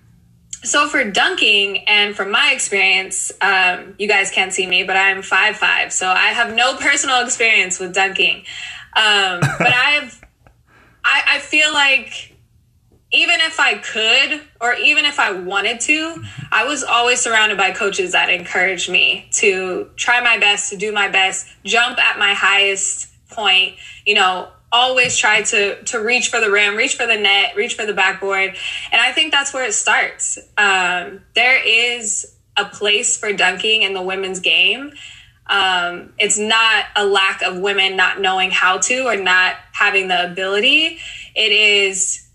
so 0.64 0.88
for 0.88 1.04
dunking 1.04 1.80
and 1.88 2.16
from 2.16 2.32
my 2.32 2.52
experience 2.54 3.32
um, 3.42 3.96
you 3.98 4.08
guys 4.08 4.32
can't 4.32 4.54
see 4.54 4.68
me 4.68 4.84
but 4.84 4.96
i'm 4.96 5.22
five 5.22 5.56
five. 5.56 5.94
So 5.94 6.08
i 6.08 6.28
have 6.28 6.54
no 6.54 6.76
personal 6.76 7.24
experience 7.24 7.80
with 7.80 7.94
dunking. 7.94 8.38
Um, 8.96 9.40
but 9.60 9.74
i've 9.74 10.22
I, 11.04 11.24
I 11.36 11.40
feel 11.40 11.72
like 11.74 12.36
even 13.12 13.40
if 13.40 13.60
i 13.60 13.76
could 13.76 14.42
or 14.60 14.74
even 14.74 15.06
if 15.06 15.20
i 15.20 15.32
wanted 15.32 15.80
to 15.80 16.22
i 16.52 16.66
was 16.66 16.84
always 16.84 17.22
surrounded 17.22 17.58
by 17.58 17.72
coaches 17.72 18.12
that 18.12 18.30
encouraged 18.30 18.90
me 18.90 19.30
to 19.32 19.90
try 19.96 20.20
my 20.20 20.38
best 20.38 20.70
to 20.72 20.78
do 20.78 20.92
my 20.92 21.08
best 21.08 21.48
jump 21.64 21.98
at 22.00 22.20
my 22.20 22.34
highest 22.34 23.08
point 23.30 23.76
you 24.06 24.14
know 24.14 24.50
always 24.72 25.18
try 25.18 25.42
to 25.42 25.84
to 25.84 26.00
reach 26.00 26.30
for 26.30 26.40
the 26.40 26.52
rim, 26.52 26.76
reach 26.76 26.96
for 26.96 27.06
the 27.06 27.18
net, 27.18 27.56
reach 27.56 27.76
for 27.76 27.86
the 27.86 27.94
backboard, 27.94 28.56
and 28.92 29.02
I 29.02 29.12
think 29.12 29.32
that's 29.32 29.54
where 29.54 29.66
it 29.66 29.74
starts. 29.74 30.38
Um, 30.58 31.22
there 31.36 31.60
is 31.66 32.36
a 32.58 32.66
place 32.66 33.18
for 33.18 33.32
dunking 33.34 33.84
in 33.84 33.94
the 33.94 34.02
women's 34.02 34.40
game. 34.40 34.92
Um, 35.50 36.14
it's 36.18 36.38
not 36.38 36.86
a 36.96 37.06
lack 37.06 37.42
of 37.42 37.58
women 37.60 37.96
not 37.96 38.20
knowing 38.20 38.52
how 38.52 38.80
to 38.80 39.06
or 39.06 39.16
not 39.16 39.56
having 39.72 40.10
the 40.10 40.30
ability. 40.30 41.00
It 41.36 41.52
is, 41.52 42.28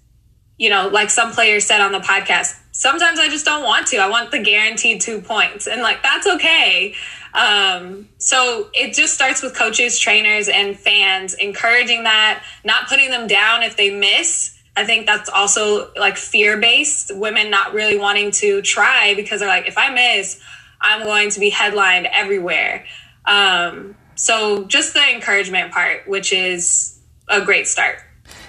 you 0.56 0.70
know, 0.70 0.88
like 0.88 1.10
some 1.10 1.32
players 1.32 1.66
said 1.66 1.80
on 1.80 1.92
the 1.92 1.98
podcast. 1.98 2.58
Sometimes 2.70 3.18
I 3.18 3.28
just 3.28 3.44
don't 3.44 3.64
want 3.64 3.88
to. 3.88 3.98
I 3.98 4.08
want 4.08 4.30
the 4.30 4.38
guaranteed 4.38 5.02
two 5.02 5.20
points, 5.20 5.66
and 5.66 5.82
like 5.82 6.02
that's 6.02 6.26
okay. 6.26 6.94
Um, 7.34 8.08
so 8.18 8.68
it 8.74 8.94
just 8.94 9.14
starts 9.14 9.42
with 9.42 9.54
coaches, 9.54 9.98
trainers, 9.98 10.48
and 10.48 10.78
fans 10.78 11.34
encouraging 11.34 12.04
that, 12.04 12.42
not 12.64 12.88
putting 12.88 13.10
them 13.10 13.26
down 13.26 13.62
if 13.62 13.76
they 13.76 13.90
miss. 13.90 14.58
I 14.76 14.84
think 14.84 15.06
that's 15.06 15.28
also 15.28 15.92
like 15.94 16.16
fear 16.16 16.58
based, 16.58 17.14
women 17.14 17.50
not 17.50 17.74
really 17.74 17.98
wanting 17.98 18.30
to 18.32 18.62
try 18.62 19.14
because 19.14 19.40
they're 19.40 19.48
like, 19.48 19.66
if 19.66 19.76
I 19.76 19.90
miss, 19.90 20.40
I'm 20.80 21.04
going 21.04 21.30
to 21.30 21.40
be 21.40 21.50
headlined 21.50 22.06
everywhere. 22.06 22.84
Um, 23.24 23.96
so 24.14 24.64
just 24.64 24.94
the 24.94 25.14
encouragement 25.14 25.72
part, 25.72 26.08
which 26.08 26.32
is 26.32 26.98
a 27.28 27.40
great 27.40 27.66
start. 27.66 27.98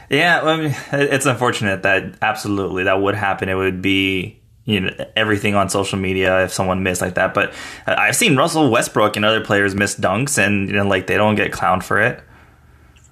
Yeah, 0.09 0.41
I 0.41 0.57
mean, 0.57 0.75
it's 0.91 1.25
unfortunate 1.25 1.83
that 1.83 2.15
absolutely 2.21 2.83
that 2.83 3.01
would 3.01 3.15
happen. 3.15 3.49
It 3.49 3.55
would 3.55 3.81
be 3.81 4.39
you 4.65 4.79
know 4.79 5.05
everything 5.15 5.55
on 5.55 5.69
social 5.69 5.99
media 5.99 6.43
if 6.43 6.53
someone 6.53 6.83
missed 6.83 7.01
like 7.01 7.15
that. 7.15 7.33
But 7.33 7.53
uh, 7.85 7.95
I've 7.97 8.15
seen 8.15 8.35
Russell 8.35 8.69
Westbrook 8.69 9.15
and 9.15 9.25
other 9.25 9.43
players 9.43 9.75
miss 9.75 9.95
dunks, 9.95 10.37
and 10.37 10.69
you 10.69 10.75
know 10.75 10.87
like 10.87 11.07
they 11.07 11.17
don't 11.17 11.35
get 11.35 11.51
clowned 11.51 11.83
for 11.83 11.99
it. 11.99 12.23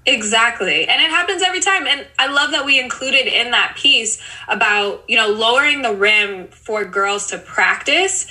Exactly. 0.05 0.87
And 0.87 1.01
it 1.01 1.11
happens 1.11 1.43
every 1.43 1.59
time. 1.59 1.85
And 1.85 2.07
I 2.17 2.27
love 2.27 2.51
that 2.51 2.65
we 2.65 2.79
included 2.79 3.27
in 3.27 3.51
that 3.51 3.75
piece 3.77 4.19
about, 4.47 5.03
you 5.07 5.15
know, 5.15 5.29
lowering 5.29 5.83
the 5.83 5.93
rim 5.93 6.47
for 6.47 6.83
girls 6.85 7.27
to 7.27 7.37
practice 7.37 8.25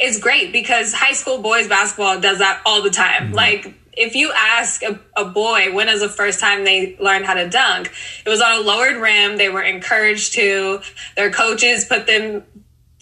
is 0.00 0.20
great 0.20 0.52
because 0.52 0.92
high 0.92 1.14
school 1.14 1.42
boys 1.42 1.68
basketball 1.68 2.20
does 2.20 2.38
that 2.38 2.62
all 2.64 2.82
the 2.82 2.90
time. 2.90 3.24
Mm-hmm. 3.24 3.34
Like, 3.34 3.74
if 3.96 4.14
you 4.14 4.30
ask 4.34 4.82
a, 4.82 5.00
a, 5.16 5.24
boy 5.24 5.72
when 5.72 5.88
is 5.88 6.00
the 6.00 6.08
first 6.08 6.38
time 6.38 6.64
they 6.64 6.96
learned 6.98 7.24
how 7.24 7.32
to 7.32 7.48
dunk, 7.48 7.90
it 8.24 8.28
was 8.28 8.42
on 8.42 8.60
a 8.60 8.60
lowered 8.60 8.96
rim. 8.96 9.38
They 9.38 9.48
were 9.48 9.62
encouraged 9.62 10.34
to. 10.34 10.82
Their 11.16 11.30
coaches 11.30 11.86
put 11.86 12.06
them 12.06 12.44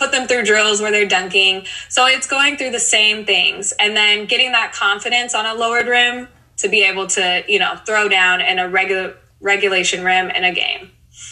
put 0.04 0.12
them 0.12 0.28
through 0.28 0.44
drills 0.44 0.80
where 0.80 0.90
they're 0.90 1.08
dunking. 1.08 1.64
So 1.88 2.06
it's 2.06 2.26
going 2.26 2.56
through 2.56 2.70
the 2.70 2.80
same 2.80 3.24
things 3.24 3.72
and 3.78 3.96
then 3.96 4.26
getting 4.26 4.52
that 4.52 4.72
confidence 4.72 5.34
on 5.34 5.46
a 5.46 5.54
lowered 5.54 5.86
rim 5.86 6.28
to 6.58 6.68
be 6.68 6.82
able 6.82 7.06
to, 7.08 7.42
you 7.48 7.58
know, 7.58 7.76
throw 7.86 8.08
down 8.08 8.40
in 8.40 8.58
a 8.58 8.68
regular 8.68 9.16
regulation 9.40 10.04
rim 10.04 10.30
in 10.30 10.44
a 10.44 10.52
game. 10.52 10.90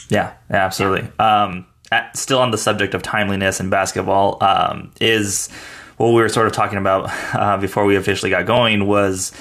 Yeah, 0.08 0.34
absolutely. 0.50 1.08
Yeah. 1.18 1.44
Um, 1.44 1.66
at, 1.90 2.16
still 2.16 2.38
on 2.38 2.50
the 2.50 2.58
subject 2.58 2.94
of 2.94 3.02
timeliness 3.02 3.60
in 3.60 3.68
basketball, 3.68 4.42
um, 4.42 4.92
is 5.00 5.50
what 5.98 6.08
we 6.08 6.22
were 6.22 6.28
sort 6.28 6.46
of 6.46 6.52
talking 6.52 6.78
about 6.78 7.10
uh, 7.34 7.58
before 7.58 7.84
we 7.84 7.96
officially 7.96 8.30
got 8.30 8.46
going 8.46 8.86
was 8.86 9.32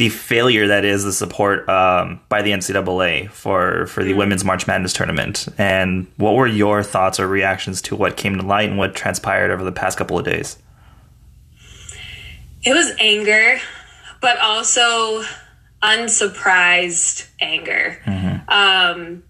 the 0.00 0.08
failure 0.08 0.68
that 0.68 0.82
is 0.82 1.04
the 1.04 1.12
support 1.12 1.68
um, 1.68 2.22
by 2.30 2.40
the 2.40 2.52
NCAA 2.52 3.30
for 3.30 3.86
for 3.86 4.02
the 4.02 4.12
mm-hmm. 4.12 4.18
women's 4.20 4.46
March 4.46 4.66
Madness 4.66 4.94
tournament. 4.94 5.46
And 5.58 6.06
what 6.16 6.36
were 6.36 6.46
your 6.46 6.82
thoughts 6.82 7.20
or 7.20 7.28
reactions 7.28 7.82
to 7.82 7.96
what 7.96 8.16
came 8.16 8.38
to 8.38 8.42
light 8.42 8.70
and 8.70 8.78
what 8.78 8.94
transpired 8.94 9.50
over 9.50 9.62
the 9.62 9.72
past 9.72 9.98
couple 9.98 10.18
of 10.18 10.24
days? 10.24 10.56
It 12.62 12.72
was 12.72 12.92
anger, 12.98 13.60
but 14.22 14.38
also 14.38 15.22
unsurprised 15.82 17.26
anger. 17.38 18.00
Mm-hmm. 18.06 18.48
Um, 18.48 19.22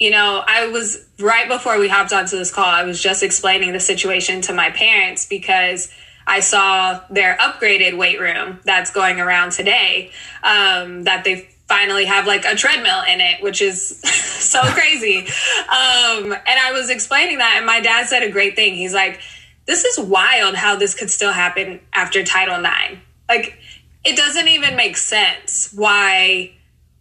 you 0.00 0.10
know, 0.10 0.42
I 0.44 0.66
was 0.66 1.06
right 1.20 1.46
before 1.46 1.78
we 1.78 1.86
hopped 1.86 2.12
onto 2.12 2.36
this 2.36 2.52
call, 2.52 2.64
I 2.64 2.82
was 2.82 3.00
just 3.00 3.22
explaining 3.22 3.72
the 3.72 3.78
situation 3.78 4.40
to 4.40 4.52
my 4.52 4.70
parents 4.70 5.26
because 5.26 5.94
I 6.26 6.40
saw 6.40 7.00
their 7.10 7.36
upgraded 7.36 7.96
weight 7.96 8.20
room 8.20 8.60
that's 8.64 8.90
going 8.90 9.20
around 9.20 9.52
today. 9.52 10.10
Um, 10.42 11.04
that 11.04 11.24
they 11.24 11.48
finally 11.68 12.04
have 12.04 12.26
like 12.26 12.44
a 12.44 12.54
treadmill 12.54 13.02
in 13.08 13.20
it, 13.20 13.42
which 13.42 13.62
is 13.62 14.00
so 14.02 14.60
crazy. 14.60 15.20
Um, 15.20 16.32
and 16.32 16.60
I 16.60 16.72
was 16.72 16.90
explaining 16.90 17.38
that, 17.38 17.54
and 17.56 17.66
my 17.66 17.80
dad 17.80 18.06
said 18.08 18.22
a 18.22 18.30
great 18.30 18.56
thing. 18.56 18.74
He's 18.74 18.94
like, 18.94 19.20
"This 19.66 19.84
is 19.84 19.98
wild 19.98 20.54
how 20.54 20.76
this 20.76 20.94
could 20.94 21.10
still 21.10 21.32
happen 21.32 21.80
after 21.92 22.22
Title 22.24 22.62
IX. 22.62 23.00
Like, 23.28 23.58
it 24.04 24.16
doesn't 24.16 24.48
even 24.48 24.76
make 24.76 24.96
sense 24.96 25.72
why." 25.72 26.52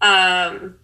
Um, 0.02 0.76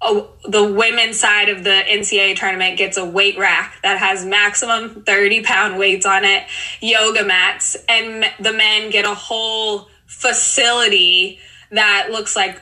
the 0.00 0.72
women's 0.76 1.20
side 1.20 1.48
of 1.50 1.62
the 1.62 1.82
NCAA 1.86 2.34
tournament 2.36 2.78
gets 2.78 2.96
a 2.96 3.04
weight 3.04 3.38
rack 3.38 3.76
that 3.82 3.98
has 3.98 4.24
maximum 4.24 5.02
30 5.04 5.42
pound 5.42 5.78
weights 5.78 6.06
on 6.06 6.24
it, 6.24 6.44
yoga 6.80 7.24
mats, 7.24 7.76
and 7.88 8.24
the 8.40 8.52
men 8.52 8.90
get 8.90 9.04
a 9.04 9.14
whole 9.14 9.88
facility 10.06 11.38
that 11.70 12.08
looks 12.10 12.34
like 12.34 12.60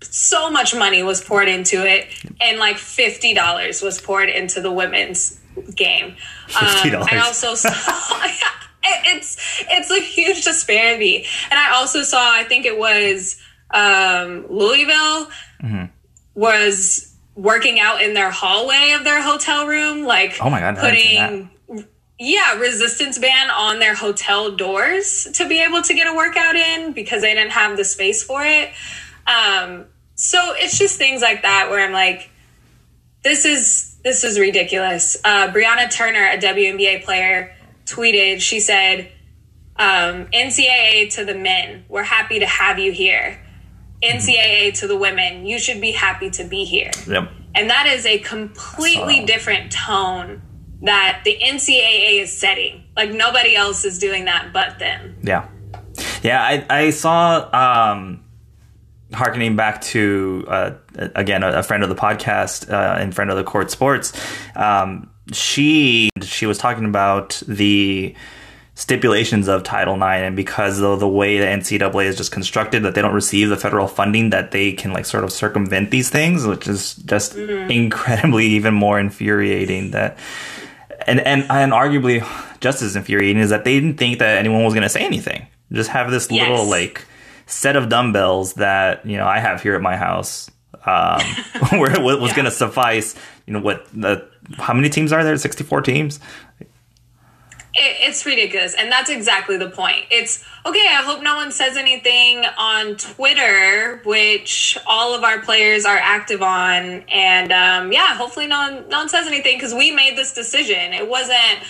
so 0.00 0.50
much 0.50 0.74
money 0.74 1.02
was 1.02 1.20
poured 1.20 1.48
into 1.48 1.84
it, 1.84 2.06
and 2.40 2.58
like 2.58 2.76
$50 2.76 3.82
was 3.82 4.00
poured 4.00 4.28
into 4.28 4.60
the 4.60 4.70
women's 4.70 5.40
game. 5.74 6.16
Um, 6.60 7.02
I 7.10 7.22
also 7.24 7.54
saw. 7.54 7.70
it's 8.84 9.64
it's 9.68 9.90
a 9.90 10.00
huge 10.00 10.44
disparity, 10.44 11.26
and 11.50 11.58
I 11.58 11.74
also 11.74 12.02
saw. 12.02 12.32
I 12.32 12.44
think 12.44 12.64
it 12.64 12.78
was 12.78 13.40
um, 13.72 14.46
Louisville. 14.48 15.28
Mm-hmm 15.62 15.95
was 16.36 17.14
working 17.34 17.80
out 17.80 18.00
in 18.00 18.14
their 18.14 18.30
hallway 18.30 18.94
of 18.96 19.02
their 19.02 19.20
hotel 19.20 19.66
room, 19.66 20.04
like 20.04 20.36
oh 20.40 20.48
my 20.48 20.60
god, 20.60 20.76
putting 20.76 21.50
yeah 22.18 22.54
resistance 22.58 23.18
band 23.18 23.50
on 23.50 23.78
their 23.78 23.94
hotel 23.94 24.54
doors 24.54 25.28
to 25.34 25.48
be 25.48 25.60
able 25.60 25.82
to 25.82 25.92
get 25.92 26.06
a 26.06 26.14
workout 26.14 26.54
in 26.54 26.92
because 26.92 27.22
they 27.22 27.34
didn't 27.34 27.50
have 27.50 27.76
the 27.76 27.84
space 27.84 28.22
for 28.22 28.42
it. 28.44 28.70
Um, 29.26 29.86
so 30.14 30.54
it's 30.56 30.78
just 30.78 30.96
things 30.96 31.20
like 31.20 31.42
that 31.42 31.68
where 31.68 31.84
I'm 31.84 31.92
like, 31.92 32.30
this 33.24 33.44
is 33.44 33.96
this 34.04 34.22
is 34.22 34.38
ridiculous. 34.38 35.16
Uh, 35.24 35.48
Brianna 35.48 35.90
Turner, 35.90 36.28
a 36.28 36.38
WNBA 36.38 37.04
player, 37.04 37.56
tweeted. 37.86 38.40
She 38.40 38.60
said, 38.60 39.10
um, 39.76 40.26
"NCAA 40.26 41.12
to 41.14 41.24
the 41.24 41.34
men, 41.34 41.84
we're 41.88 42.04
happy 42.04 42.38
to 42.38 42.46
have 42.46 42.78
you 42.78 42.92
here." 42.92 43.40
NCAA 44.02 44.78
to 44.80 44.86
the 44.86 44.96
women, 44.96 45.46
you 45.46 45.58
should 45.58 45.80
be 45.80 45.92
happy 45.92 46.30
to 46.30 46.44
be 46.44 46.64
here. 46.64 46.90
Yep. 47.06 47.30
And 47.54 47.70
that 47.70 47.86
is 47.86 48.04
a 48.04 48.18
completely 48.18 49.24
different 49.24 49.72
tone 49.72 50.42
that 50.82 51.22
the 51.24 51.38
NCAA 51.42 52.20
is 52.20 52.36
setting. 52.36 52.84
Like 52.96 53.10
nobody 53.10 53.56
else 53.56 53.84
is 53.84 53.98
doing 53.98 54.26
that 54.26 54.52
but 54.52 54.78
them. 54.78 55.16
Yeah. 55.22 55.48
Yeah, 56.22 56.42
I, 56.42 56.66
I 56.68 56.90
saw 56.90 57.48
um 57.92 58.22
harkening 59.12 59.56
back 59.56 59.80
to 59.80 60.44
uh, 60.48 60.72
again 61.14 61.42
a, 61.42 61.58
a, 61.58 61.62
friend 61.62 61.82
of 61.82 61.88
the 61.88 61.94
podcast 61.94 62.70
uh, 62.70 62.96
and 62.98 63.14
friend 63.14 63.30
of 63.30 63.36
the 63.36 63.44
court 63.44 63.70
sports 63.70 64.12
um, 64.56 65.08
she 65.32 66.10
she 66.22 66.44
was 66.44 66.58
talking 66.58 66.84
about 66.84 67.40
the 67.46 68.14
stipulations 68.76 69.48
of 69.48 69.64
Title 69.64 69.94
IX, 69.96 70.22
and 70.22 70.36
because 70.36 70.80
of 70.80 71.00
the 71.00 71.08
way 71.08 71.38
the 71.38 71.46
NCAA 71.46 72.04
is 72.04 72.16
just 72.16 72.30
constructed, 72.30 72.82
that 72.84 72.94
they 72.94 73.02
don't 73.02 73.14
receive 73.14 73.48
the 73.48 73.56
federal 73.56 73.88
funding, 73.88 74.30
that 74.30 74.52
they 74.52 74.72
can 74.72 74.92
like 74.92 75.06
sort 75.06 75.24
of 75.24 75.32
circumvent 75.32 75.90
these 75.90 76.10
things, 76.10 76.46
which 76.46 76.68
is 76.68 76.94
just 76.94 77.34
mm-hmm. 77.34 77.70
incredibly 77.70 78.46
even 78.58 78.74
more 78.74 79.00
infuriating. 79.00 79.90
That 79.90 80.18
and 81.06 81.20
and 81.20 81.44
and 81.50 81.72
arguably 81.72 82.24
just 82.60 82.82
as 82.82 82.94
infuriating 82.96 83.42
is 83.42 83.50
that 83.50 83.64
they 83.64 83.80
didn't 83.80 83.96
think 83.96 84.18
that 84.20 84.38
anyone 84.38 84.62
was 84.62 84.74
going 84.74 84.82
to 84.82 84.88
say 84.88 85.04
anything. 85.04 85.46
Just 85.72 85.90
have 85.90 86.10
this 86.10 86.30
yes. 86.30 86.48
little 86.48 86.66
like 86.66 87.04
set 87.46 87.76
of 87.76 87.88
dumbbells 87.88 88.54
that 88.54 89.04
you 89.06 89.16
know 89.16 89.26
I 89.26 89.38
have 89.38 89.62
here 89.62 89.74
at 89.74 89.82
my 89.82 89.96
house. 89.96 90.50
um, 90.84 91.20
where 91.80 91.90
it 91.90 92.00
was 92.02 92.30
Yeah. 92.30 92.36
going 92.36 92.44
to 92.44 92.50
suffice. 92.50 93.16
You 93.46 93.54
know 93.54 93.60
what? 93.60 93.86
The 93.92 94.28
how 94.58 94.74
many 94.74 94.88
teams 94.88 95.12
are 95.12 95.24
there? 95.24 95.36
Sixty 95.38 95.64
four 95.64 95.80
teams. 95.80 96.20
It, 97.76 98.08
it's 98.08 98.24
ridiculous. 98.26 98.74
And 98.74 98.90
that's 98.90 99.10
exactly 99.10 99.56
the 99.56 99.70
point. 99.70 100.06
It's 100.10 100.44
okay, 100.64 100.86
I 100.88 101.02
hope 101.02 101.22
no 101.22 101.36
one 101.36 101.52
says 101.52 101.76
anything 101.76 102.44
on 102.58 102.96
Twitter, 102.96 104.00
which 104.04 104.78
all 104.86 105.14
of 105.14 105.22
our 105.22 105.40
players 105.40 105.84
are 105.84 105.98
active 105.98 106.42
on. 106.42 107.04
And 107.08 107.52
um, 107.52 107.92
yeah, 107.92 108.14
hopefully 108.14 108.46
no 108.46 108.58
one, 108.58 108.88
no 108.88 108.98
one 108.98 109.08
says 109.08 109.26
anything 109.26 109.56
because 109.56 109.74
we 109.74 109.90
made 109.90 110.16
this 110.16 110.32
decision. 110.32 110.92
It 110.92 111.08
wasn't. 111.08 111.60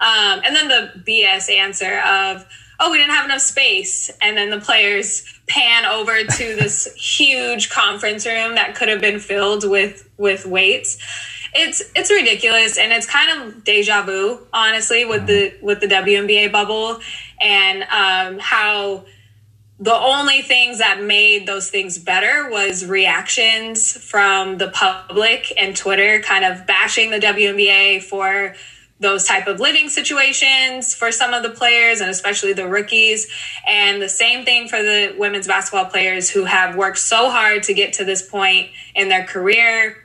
Um, 0.00 0.40
and 0.44 0.56
then 0.56 0.68
the 0.68 0.92
BS 1.06 1.50
answer 1.50 2.00
of, 2.00 2.46
oh, 2.80 2.90
we 2.90 2.98
didn't 2.98 3.12
have 3.14 3.26
enough 3.26 3.42
space. 3.42 4.10
And 4.22 4.36
then 4.36 4.50
the 4.50 4.60
players 4.60 5.24
pan 5.46 5.84
over 5.84 6.24
to 6.24 6.56
this 6.56 6.92
huge 6.96 7.68
conference 7.70 8.26
room 8.26 8.54
that 8.54 8.74
could 8.74 8.88
have 8.88 9.00
been 9.00 9.20
filled 9.20 9.68
with 9.68 10.08
with 10.16 10.46
weights 10.46 10.98
it's 11.54 11.82
it's 11.94 12.10
ridiculous 12.10 12.78
and 12.78 12.92
it's 12.92 13.06
kind 13.06 13.42
of 13.42 13.64
deja 13.64 14.02
vu 14.02 14.38
honestly 14.52 15.04
with 15.04 15.26
the 15.26 15.54
with 15.62 15.80
the 15.80 15.86
WNBA 15.86 16.52
bubble 16.52 17.00
and 17.40 17.82
um, 17.84 18.38
how 18.38 19.04
the 19.80 19.94
only 19.94 20.42
things 20.42 20.78
that 20.78 21.02
made 21.02 21.46
those 21.46 21.70
things 21.70 21.98
better 21.98 22.50
was 22.50 22.84
reactions 22.84 23.96
from 23.96 24.58
the 24.58 24.68
public 24.68 25.52
and 25.56 25.74
Twitter 25.74 26.20
kind 26.20 26.44
of 26.44 26.66
bashing 26.66 27.10
the 27.10 27.18
WNBA 27.18 28.02
for 28.02 28.54
those 29.00 29.24
type 29.24 29.46
of 29.46 29.58
living 29.58 29.88
situations 29.88 30.94
for 30.94 31.10
some 31.10 31.32
of 31.32 31.42
the 31.42 31.48
players 31.48 32.02
and 32.02 32.10
especially 32.10 32.52
the 32.52 32.68
rookies. 32.68 33.26
And 33.66 34.02
the 34.02 34.10
same 34.10 34.44
thing 34.44 34.68
for 34.68 34.82
the 34.82 35.14
women's 35.18 35.46
basketball 35.46 35.86
players 35.86 36.28
who 36.28 36.44
have 36.44 36.76
worked 36.76 36.98
so 36.98 37.30
hard 37.30 37.62
to 37.62 37.72
get 37.72 37.94
to 37.94 38.04
this 38.04 38.20
point 38.20 38.68
in 38.94 39.08
their 39.08 39.24
career 39.24 39.96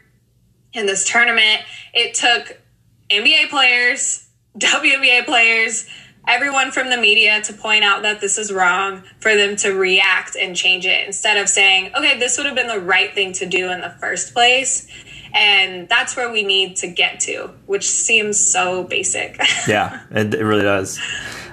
in 0.76 0.86
this 0.86 1.10
tournament. 1.10 1.62
It 1.94 2.14
took 2.14 2.62
NBA 3.10 3.50
players, 3.50 4.28
WNBA 4.58 5.26
players, 5.26 5.88
everyone 6.28 6.72
from 6.72 6.90
the 6.90 6.98
media 6.98 7.42
to 7.42 7.54
point 7.54 7.84
out 7.84 8.02
that 8.04 8.20
this 8.22 8.38
is 8.38 8.52
wrong 8.52 9.04
for 9.20 9.36
them 9.36 9.56
to 9.56 9.72
react 9.72 10.36
and 10.36 10.56
change 10.56 10.86
it 10.86 11.06
instead 11.06 11.38
of 11.38 11.50
saying, 11.50 11.92
okay, 11.96 12.18
this 12.20 12.38
would 12.38 12.46
have 12.46 12.56
been 12.56 12.68
the 12.68 12.80
right 12.80 13.14
thing 13.14 13.34
to 13.34 13.46
do 13.46 13.72
in 13.72 13.82
the 13.82 13.90
first 14.00 14.34
place. 14.34 14.88
And 15.34 15.90
that's 15.90 16.16
where 16.16 16.32
we 16.32 16.44
need 16.44 16.78
to 16.78 16.88
get 16.88 17.20
to, 17.22 17.52
which 17.66 17.88
seems 17.90 18.40
so 18.40 18.84
basic. 18.84 19.40
Yeah, 19.68 20.04
it, 20.12 20.34
it 20.34 20.44
really 20.44 20.64
does. 20.64 21.00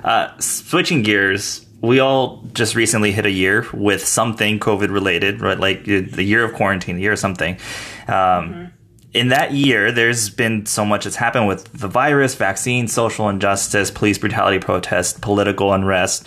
Uh, 0.05 0.37
switching 0.39 1.03
gears, 1.03 1.67
we 1.81 1.99
all 1.99 2.45
just 2.53 2.75
recently 2.75 3.11
hit 3.11 3.27
a 3.27 3.31
year 3.31 3.67
with 3.73 4.07
something 4.07 4.61
COVID 4.61 4.91
related, 4.91 5.41
right? 5.41 5.59
Like 5.59 5.85
the 5.85 6.23
year 6.23 6.45
of 6.45 6.55
quarantine, 6.55 6.97
the 6.97 7.03
year 7.03 7.13
of 7.13 7.19
something. 7.19 7.59
Um, 8.07 8.72
In 9.13 9.29
that 9.29 9.53
year, 9.53 9.93
there's 9.93 10.31
been 10.31 10.65
so 10.65 10.85
much 10.85 11.05
that's 11.05 11.17
happened 11.17 11.47
with 11.47 11.65
the 11.73 11.89
virus, 11.89 12.35
vaccine, 12.35 12.89
social 12.89 13.29
injustice, 13.29 13.91
police 13.91 14.17
brutality 14.19 14.59
protests, 14.59 15.19
political 15.21 15.73
unrest. 15.73 16.27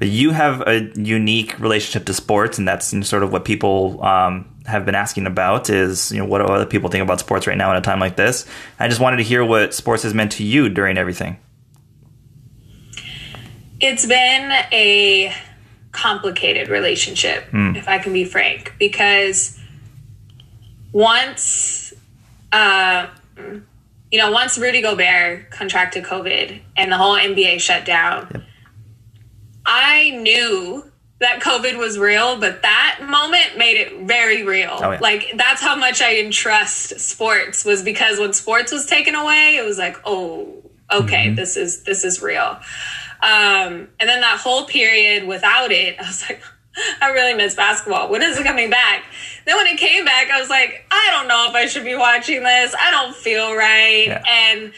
You 0.00 0.30
have 0.30 0.60
a 0.62 0.90
unique 0.96 1.58
relationship 1.60 2.04
to 2.06 2.12
sports, 2.12 2.58
and 2.58 2.66
that's 2.66 2.86
sort 3.08 3.22
of 3.22 3.32
what 3.32 3.44
people 3.44 4.04
um, 4.04 4.52
have 4.66 4.84
been 4.84 4.96
asking 4.96 5.26
about. 5.26 5.70
Is 5.70 6.10
you 6.12 6.18
know 6.18 6.24
what 6.26 6.38
do 6.38 6.44
other 6.46 6.66
people 6.66 6.90
think 6.90 7.02
about 7.02 7.20
sports 7.20 7.46
right 7.46 7.56
now 7.56 7.70
in 7.70 7.76
a 7.76 7.80
time 7.80 8.00
like 8.00 8.16
this? 8.16 8.44
I 8.78 8.88
just 8.88 9.00
wanted 9.00 9.18
to 9.18 9.22
hear 9.22 9.44
what 9.44 9.72
sports 9.72 10.02
has 10.02 10.12
meant 10.12 10.32
to 10.32 10.44
you 10.44 10.68
during 10.68 10.98
everything. 10.98 11.38
it's 13.80 14.06
been 14.06 14.52
a 14.72 15.32
complicated 15.92 16.68
relationship, 16.68 17.44
if 17.52 17.88
I 17.88 17.98
can 17.98 18.12
be 18.12 18.24
frank, 18.24 18.74
because 18.78 19.58
once, 20.92 21.85
uh, 22.56 23.10
you 24.10 24.18
know, 24.18 24.30
once 24.30 24.56
Rudy 24.56 24.80
Gobert 24.80 25.50
contracted 25.50 26.04
COVID 26.04 26.60
and 26.76 26.90
the 26.90 26.96
whole 26.96 27.16
NBA 27.16 27.60
shut 27.60 27.84
down, 27.84 28.44
I 29.66 30.10
knew 30.10 30.90
that 31.18 31.40
COVID 31.40 31.78
was 31.78 31.98
real, 31.98 32.38
but 32.38 32.62
that 32.62 33.00
moment 33.02 33.58
made 33.58 33.76
it 33.76 34.06
very 34.06 34.42
real. 34.42 34.70
Oh, 34.72 34.92
yeah. 34.92 34.98
Like 35.00 35.32
that's 35.36 35.60
how 35.60 35.76
much 35.76 36.00
I 36.00 36.18
entrust 36.18 36.98
sports 37.00 37.64
was 37.64 37.82
because 37.82 38.18
when 38.18 38.32
sports 38.32 38.72
was 38.72 38.86
taken 38.86 39.14
away, 39.14 39.56
it 39.56 39.64
was 39.64 39.76
like, 39.76 39.98
oh, 40.04 40.62
okay, 40.90 41.34
this 41.34 41.56
is 41.56 41.82
this 41.84 42.04
is 42.04 42.22
real. 42.22 42.58
Um, 43.22 43.88
and 43.98 44.08
then 44.08 44.20
that 44.20 44.38
whole 44.40 44.64
period 44.64 45.26
without 45.26 45.72
it, 45.72 45.96
I 46.00 46.06
was 46.06 46.22
like, 46.28 46.42
I 47.02 47.10
really 47.10 47.34
miss 47.34 47.54
basketball. 47.54 48.08
When 48.08 48.22
is 48.22 48.38
it 48.38 48.44
coming 48.44 48.70
back? 48.70 49.04
Then 49.44 49.56
when 49.56 49.66
it 49.66 49.78
came 49.78 50.04
back, 50.04 50.30
I 50.30 50.40
was 50.40 50.50
like, 50.50 50.86
I 50.90 51.08
don't 51.12 51.28
know 51.28 51.46
if 51.48 51.54
I 51.54 51.66
should 51.66 51.84
be 51.84 51.94
watching 51.94 52.42
this. 52.42 52.74
I 52.78 52.90
don't 52.90 53.14
feel 53.14 53.54
right. 53.54 54.06
Yeah. 54.06 54.22
And 54.26 54.72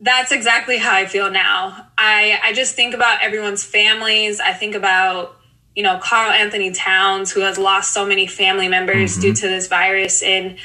that's 0.00 0.32
exactly 0.32 0.78
how 0.78 0.94
I 0.94 1.06
feel 1.06 1.30
now. 1.30 1.88
I, 1.96 2.38
I 2.42 2.52
just 2.52 2.74
think 2.74 2.94
about 2.94 3.22
everyone's 3.22 3.64
families. 3.64 4.40
I 4.40 4.52
think 4.52 4.74
about, 4.74 5.36
you 5.74 5.82
know, 5.82 5.98
Karl-Anthony 6.02 6.72
Towns, 6.72 7.32
who 7.32 7.40
has 7.40 7.58
lost 7.58 7.92
so 7.92 8.04
many 8.04 8.26
family 8.26 8.68
members 8.68 9.12
mm-hmm. 9.12 9.20
due 9.22 9.34
to 9.34 9.48
this 9.48 9.66
virus, 9.66 10.22
and 10.22 10.58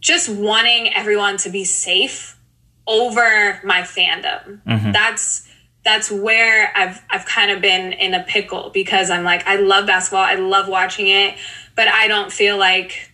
just 0.00 0.28
wanting 0.28 0.92
everyone 0.94 1.36
to 1.38 1.50
be 1.50 1.64
safe 1.64 2.38
over 2.86 3.60
my 3.64 3.82
fandom. 3.82 4.62
Mm-hmm. 4.64 4.92
That's 4.92 5.48
that's 5.84 6.10
where 6.10 6.72
I've 6.76 7.02
I've 7.10 7.26
kind 7.26 7.50
of 7.50 7.60
been 7.60 7.92
in 7.92 8.14
a 8.14 8.22
pickle 8.22 8.70
because 8.70 9.10
I'm 9.10 9.24
like 9.24 9.46
I 9.46 9.56
love 9.56 9.86
basketball, 9.86 10.24
I 10.24 10.34
love 10.34 10.68
watching 10.68 11.08
it, 11.08 11.36
but 11.74 11.88
I 11.88 12.08
don't 12.08 12.32
feel 12.32 12.56
like 12.56 13.12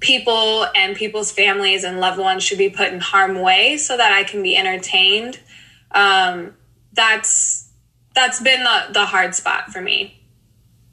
people 0.00 0.66
and 0.74 0.96
people's 0.96 1.30
families 1.30 1.84
and 1.84 2.00
loved 2.00 2.18
ones 2.18 2.42
should 2.42 2.58
be 2.58 2.68
put 2.68 2.92
in 2.92 3.00
harm 3.00 3.40
way 3.40 3.76
so 3.76 3.96
that 3.96 4.12
I 4.12 4.24
can 4.24 4.42
be 4.42 4.56
entertained. 4.56 5.38
Um, 5.92 6.54
that's 6.92 7.70
that's 8.14 8.40
been 8.42 8.62
the 8.62 8.92
the 8.92 9.06
hard 9.06 9.34
spot 9.34 9.72
for 9.72 9.80
me. 9.80 10.20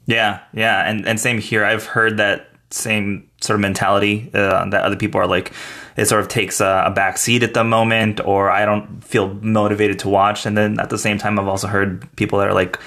Yeah, 0.06 0.40
yeah, 0.54 0.88
and 0.88 1.06
and 1.06 1.18
same 1.18 1.38
here. 1.38 1.64
I've 1.64 1.84
heard 1.84 2.16
that 2.18 2.48
same 2.70 3.28
sort 3.40 3.56
of 3.56 3.60
mentality 3.60 4.30
uh, 4.32 4.68
that 4.70 4.82
other 4.82 4.96
people 4.96 5.20
are 5.20 5.26
like. 5.26 5.52
It 5.96 6.06
sort 6.06 6.20
of 6.20 6.28
takes 6.28 6.60
a, 6.60 6.84
a 6.86 6.90
back 6.90 7.18
seat 7.18 7.42
at 7.42 7.54
the 7.54 7.64
moment, 7.64 8.20
or 8.24 8.50
I 8.50 8.64
don't 8.64 9.02
feel 9.02 9.34
motivated 9.34 9.98
to 10.00 10.08
watch. 10.08 10.46
And 10.46 10.56
then 10.56 10.78
at 10.80 10.90
the 10.90 10.98
same 10.98 11.18
time, 11.18 11.38
I've 11.38 11.48
also 11.48 11.66
heard 11.66 12.08
people 12.16 12.38
that 12.38 12.48
are 12.48 12.54
like, 12.54 12.78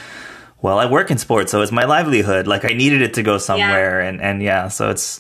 "Well, 0.62 0.80
I 0.80 0.86
work 0.86 1.12
in 1.12 1.18
sports, 1.18 1.52
so 1.52 1.62
it's 1.62 1.72
my 1.72 1.86
livelihood. 1.86 2.48
Like 2.48 2.66
I 2.66 2.70
needed 2.70 3.02
it 3.02 3.14
to 3.16 3.24
go 3.24 3.38
somewhere." 3.38 4.02
And 4.02 4.22
and 4.22 4.42
yeah, 4.42 4.68
so 4.68 4.90
it's 4.90 5.20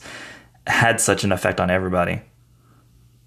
had 0.67 1.01
such 1.01 1.23
an 1.23 1.31
effect 1.31 1.59
on 1.59 1.69
everybody. 1.69 2.21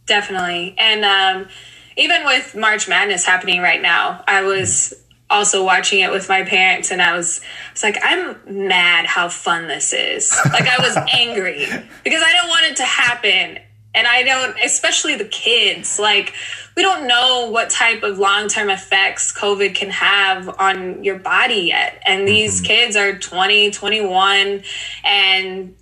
Definitely. 0.06 0.74
And 0.78 1.04
um, 1.04 1.48
even 1.96 2.24
with 2.24 2.54
March 2.54 2.88
Madness 2.88 3.24
happening 3.24 3.60
right 3.60 3.82
now, 3.82 4.22
I 4.26 4.42
was 4.42 4.94
also 5.28 5.64
watching 5.64 6.00
it 6.00 6.12
with 6.12 6.28
my 6.28 6.44
parents 6.44 6.92
and 6.92 7.02
I 7.02 7.16
was, 7.16 7.40
I 7.40 7.72
was 7.72 7.82
like, 7.82 7.98
I'm 8.02 8.68
mad 8.68 9.06
how 9.06 9.28
fun 9.28 9.66
this 9.66 9.92
is. 9.92 10.32
Like 10.44 10.68
I 10.68 10.78
was 10.78 10.96
angry 11.12 11.66
because 12.04 12.22
I 12.24 12.32
don't 12.32 12.48
want 12.48 12.66
it 12.66 12.76
to 12.76 12.84
happen. 12.84 13.58
And 13.96 14.06
I 14.06 14.22
don't, 14.22 14.56
especially 14.62 15.16
the 15.16 15.24
kids, 15.24 15.98
like 15.98 16.34
we 16.76 16.82
don't 16.82 17.08
know 17.08 17.48
what 17.50 17.70
type 17.70 18.02
of 18.02 18.18
long 18.18 18.48
term 18.48 18.68
effects 18.68 19.32
COVID 19.32 19.74
can 19.74 19.88
have 19.90 20.48
on 20.60 21.02
your 21.02 21.18
body 21.18 21.62
yet. 21.68 22.02
And 22.06 22.28
these 22.28 22.60
kids 22.60 22.94
are 22.94 23.18
20, 23.18 23.70
21, 23.70 24.62
and 25.02 25.74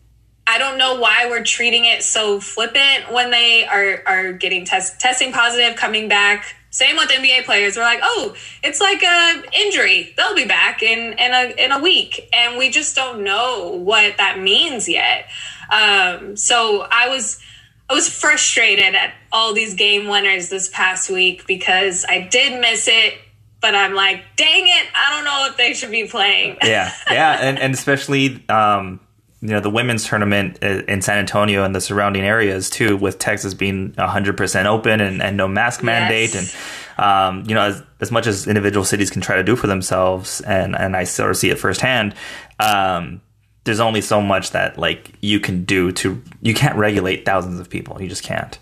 I 0.47 0.59
don't 0.59 0.79
know 0.79 1.01
why 1.01 1.27
we're 1.29 1.43
treating 1.43 1.87
it 1.87 2.03
so 2.03 2.39
flippant 2.39 3.13
when 3.13 3.31
they 3.31 3.67
are 3.67 4.03
are 4.07 4.33
getting 4.33 4.65
test 4.65 5.01
testing 5.01 5.33
positive, 5.33 5.77
coming 5.77 6.09
back. 6.09 6.55
Same 6.71 6.97
with 6.97 7.09
NBA 7.09 7.45
players. 7.45 7.77
We're 7.77 7.83
like, 7.83 8.01
oh, 8.03 8.35
it's 8.63 8.81
like 8.81 9.03
a 9.03 9.43
injury. 9.57 10.13
They'll 10.17 10.35
be 10.35 10.45
back 10.45 10.83
in 10.83 11.15
in 11.19 11.33
a 11.33 11.55
in 11.57 11.73
a 11.73 11.81
week, 11.81 12.29
and 12.33 12.59
we 12.59 12.71
just 12.71 12.95
don't 12.95 13.25
know 13.25 13.71
what 13.71 14.19
that 14.19 14.39
means 14.41 14.89
yet. 14.89 15.29
Um, 15.73 16.37
so 16.37 16.87
I 16.91 17.09
was 17.09 17.41
I 17.89 17.95
was 17.95 18.09
frustrated 18.09 18.95
at 18.95 19.15
all 19.31 19.53
these 19.53 19.75
game 19.75 20.09
winners 20.09 20.49
this 20.49 20.69
past 20.69 21.11
week 21.11 21.47
because 21.47 22.05
I 22.09 22.21
did 22.21 22.61
miss 22.61 22.89
it, 22.89 23.15
but 23.61 23.75
I'm 23.75 23.95
like, 23.95 24.23
dang 24.37 24.67
it, 24.67 24.89
I 24.95 25.15
don't 25.15 25.25
know 25.25 25.47
if 25.51 25.57
they 25.57 25.75
should 25.75 25.91
be 25.91 26.07
playing. 26.07 26.57
yeah, 26.63 26.93
yeah, 27.11 27.33
and 27.41 27.59
and 27.59 27.75
especially 27.75 28.43
um, 28.49 29.01
you 29.45 29.51
know 29.51 29.61
the 29.61 29.71
women's 29.71 30.07
tournament 30.07 30.59
in 30.63 31.03
San 31.03 31.19
Antonio 31.19 31.65
and 31.65 31.75
the 31.75 31.81
surrounding 31.81 32.25
areas 32.25 32.71
too, 32.71 32.97
with 32.97 33.19
Texas 33.19 33.53
being 33.53 33.95
hundred 33.99 34.39
percent 34.39 34.67
open 34.67 35.03
and, 35.03 35.21
and 35.21 35.37
no 35.37 35.47
mask 35.47 35.83
mandate, 35.83 36.35
and 36.35 36.55
um, 36.97 37.45
you 37.47 37.55
know 37.55 37.63
as, 37.63 37.83
as 38.01 38.11
much 38.11 38.27
as 38.27 38.47
individual 38.47 38.87
cities 38.87 39.11
can 39.11 39.21
try 39.21 39.37
to 39.37 39.45
do 39.45 39.57
for 39.57 39.67
themselves, 39.67 40.41
and 40.41 40.75
and 40.75 40.97
I 40.97 41.05
sort 41.05 41.31
of 41.31 41.37
see 41.37 41.51
it 41.51 41.59
firsthand. 41.59 42.15
Um, 42.59 43.21
there's 43.65 43.81
only 43.81 44.01
so 44.01 44.21
much 44.21 44.51
that 44.51 44.79
like 44.79 45.13
you 45.21 45.41
can 45.41 45.65
do 45.65 45.91
to 45.93 46.23
you 46.43 46.55
can't 46.55 46.77
regulate 46.77 47.25
thousands 47.25 47.59
of 47.59 47.69
people. 47.69 48.01
You 48.01 48.09
just 48.09 48.23
can't. 48.23 48.59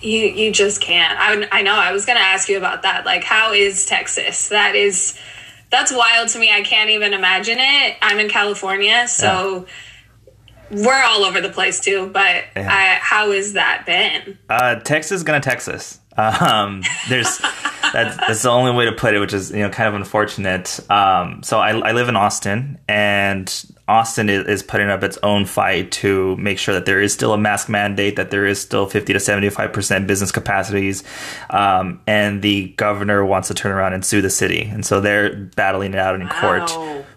You 0.00 0.20
you 0.20 0.52
just 0.52 0.80
can't. 0.80 1.18
I 1.18 1.58
I 1.58 1.62
know. 1.62 1.74
I 1.74 1.92
was 1.92 2.04
gonna 2.04 2.20
ask 2.20 2.48
you 2.48 2.58
about 2.58 2.82
that. 2.82 3.06
Like, 3.06 3.24
how 3.24 3.52
is 3.52 3.86
Texas? 3.86 4.50
That 4.50 4.76
is 4.76 5.18
that's 5.70 5.92
wild 5.92 6.28
to 6.28 6.38
me. 6.38 6.52
I 6.52 6.62
can't 6.62 6.90
even 6.90 7.14
imagine 7.14 7.58
it. 7.58 7.96
I'm 8.02 8.18
in 8.20 8.28
California, 8.28 9.08
so 9.08 9.66
we're 10.70 11.02
all 11.02 11.24
over 11.24 11.40
the 11.40 11.48
place 11.48 11.80
too. 11.80 12.10
But 12.12 12.44
yeah. 12.54 12.68
I, 12.70 12.98
how 13.00 13.32
has 13.32 13.54
that 13.54 13.84
been? 13.86 14.38
Uh, 14.48 14.76
Texas 14.76 15.22
gonna 15.22 15.40
Texas. 15.40 16.00
Um, 16.16 16.84
there's 17.08 17.38
that's, 17.38 18.16
that's 18.16 18.42
the 18.42 18.48
only 18.48 18.70
way 18.70 18.84
to 18.84 18.92
put 18.92 19.14
it, 19.14 19.18
which 19.18 19.34
is 19.34 19.50
you 19.50 19.58
know 19.58 19.70
kind 19.70 19.88
of 19.88 19.94
unfortunate. 19.94 20.78
Um, 20.88 21.42
so 21.42 21.58
I, 21.58 21.70
I 21.70 21.90
live 21.90 22.08
in 22.08 22.14
Austin, 22.14 22.78
and 22.86 23.52
Austin 23.86 24.30
is, 24.30 24.46
is, 24.46 24.62
putting 24.62 24.88
up 24.88 25.02
its 25.02 25.18
own 25.22 25.44
fight 25.44 25.92
to 25.92 26.36
make 26.36 26.58
sure 26.58 26.72
that 26.72 26.86
there 26.86 27.02
is 27.02 27.12
still 27.12 27.34
a 27.34 27.38
mask 27.38 27.68
mandate, 27.68 28.16
that 28.16 28.30
there 28.30 28.46
is 28.46 28.58
still 28.58 28.86
50 28.86 29.12
to 29.12 29.20
75 29.20 29.72
percent 29.72 30.06
business 30.06 30.32
capacities, 30.32 31.04
um, 31.50 32.00
and 32.06 32.40
the 32.40 32.68
governor 32.76 33.24
wants 33.24 33.48
to 33.48 33.54
turn 33.54 33.72
around 33.72 33.92
and 33.92 34.04
sue 34.04 34.22
the 34.22 34.30
city, 34.30 34.62
and 34.62 34.86
so 34.86 35.00
they're 35.00 35.36
battling 35.56 35.92
it 35.92 35.98
out 35.98 36.18
in 36.18 36.28
court, 36.28 36.70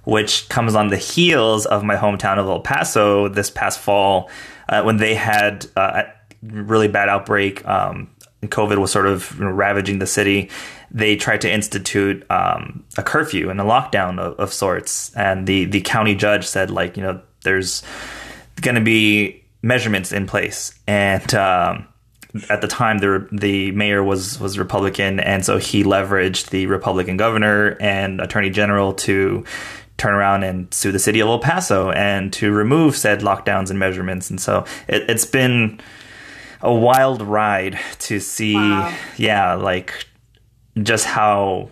which 0.03 0.49
comes 0.49 0.75
on 0.75 0.89
the 0.89 0.97
heels 0.97 1.65
of 1.65 1.83
my 1.83 1.95
hometown 1.95 2.37
of 2.37 2.47
El 2.47 2.59
Paso 2.59 3.29
this 3.29 3.49
past 3.49 3.79
fall 3.79 4.29
uh, 4.67 4.83
when 4.83 4.97
they 4.97 5.15
had 5.15 5.65
uh, 5.77 6.03
a 6.03 6.13
really 6.43 6.87
bad 6.89 7.07
outbreak. 7.07 7.65
Um, 7.65 8.09
COVID 8.47 8.77
was 8.77 8.91
sort 8.91 9.07
of 9.07 9.35
you 9.37 9.45
know, 9.45 9.51
ravaging 9.51 9.99
the 9.99 10.07
city, 10.07 10.49
they 10.91 11.15
tried 11.15 11.41
to 11.41 11.51
institute 11.51 12.25
um, 12.31 12.83
a 12.97 13.03
curfew 13.03 13.49
and 13.49 13.59
a 13.59 13.63
lockdown 13.63 14.19
of, 14.19 14.39
of, 14.39 14.53
sorts. 14.53 15.13
And 15.15 15.47
the 15.47 15.65
the 15.65 15.81
county 15.81 16.15
judge 16.15 16.45
said, 16.45 16.71
like, 16.71 16.97
you 16.97 17.03
know, 17.03 17.21
there's 17.43 17.83
going 18.61 18.75
to 18.75 18.81
be 18.81 19.43
measurements 19.61 20.11
in 20.11 20.27
place. 20.27 20.73
And 20.87 21.33
um, 21.35 21.87
at 22.49 22.61
the 22.61 22.67
time, 22.67 22.99
the 22.99 23.27
the 23.31 23.71
mayor 23.71 24.03
was 24.03 24.39
was 24.39 24.57
Republican, 24.57 25.19
and 25.19 25.45
so 25.45 25.57
he 25.57 25.83
leveraged 25.83 26.49
the 26.49 26.67
Republican 26.67 27.17
governor 27.17 27.77
and 27.79 28.21
attorney 28.21 28.49
general 28.49 28.93
to 28.93 29.43
turn 29.97 30.13
around 30.13 30.43
and 30.43 30.71
sue 30.73 30.91
the 30.91 30.99
city 30.99 31.19
of 31.19 31.27
El 31.27 31.39
Paso 31.39 31.91
and 31.91 32.31
to 32.33 32.51
remove 32.51 32.95
said 32.95 33.21
lockdowns 33.21 33.71
and 33.71 33.79
measurements. 33.79 34.29
And 34.29 34.39
so 34.39 34.63
it, 34.87 35.09
has 35.09 35.25
been 35.25 35.79
a 36.61 36.73
wild 36.73 37.21
ride 37.21 37.79
to 37.99 38.19
see, 38.19 38.55
wow. 38.55 38.95
yeah, 39.17 39.53
like 39.53 40.07
just 40.81 41.05
how 41.05 41.69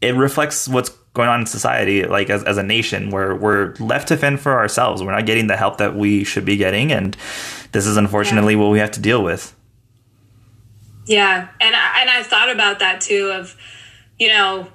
it 0.00 0.14
reflects 0.14 0.68
what's 0.68 0.90
going 1.12 1.28
on 1.28 1.40
in 1.40 1.46
society, 1.46 2.04
like 2.04 2.30
as, 2.30 2.44
as 2.44 2.56
a 2.56 2.62
nation, 2.62 3.10
where 3.10 3.34
we're 3.34 3.74
left 3.80 4.08
to 4.08 4.16
fend 4.16 4.40
for 4.40 4.58
ourselves. 4.58 5.02
We're 5.02 5.12
not 5.12 5.26
getting 5.26 5.46
the 5.46 5.56
help 5.56 5.78
that 5.78 5.96
we 5.96 6.24
should 6.24 6.44
be 6.44 6.56
getting. 6.56 6.92
And 6.92 7.16
this 7.72 7.86
is 7.86 7.96
unfortunately 7.96 8.54
yeah. 8.54 8.60
what 8.60 8.70
we 8.70 8.78
have 8.78 8.92
to 8.92 9.00
deal 9.00 9.22
with. 9.22 9.54
Yeah. 11.06 11.48
And, 11.60 11.74
and 11.74 12.10
I 12.10 12.22
thought 12.22 12.50
about 12.50 12.78
that 12.78 13.00
too 13.00 13.32
of, 13.32 13.56
you 14.18 14.28
know, 14.28 14.68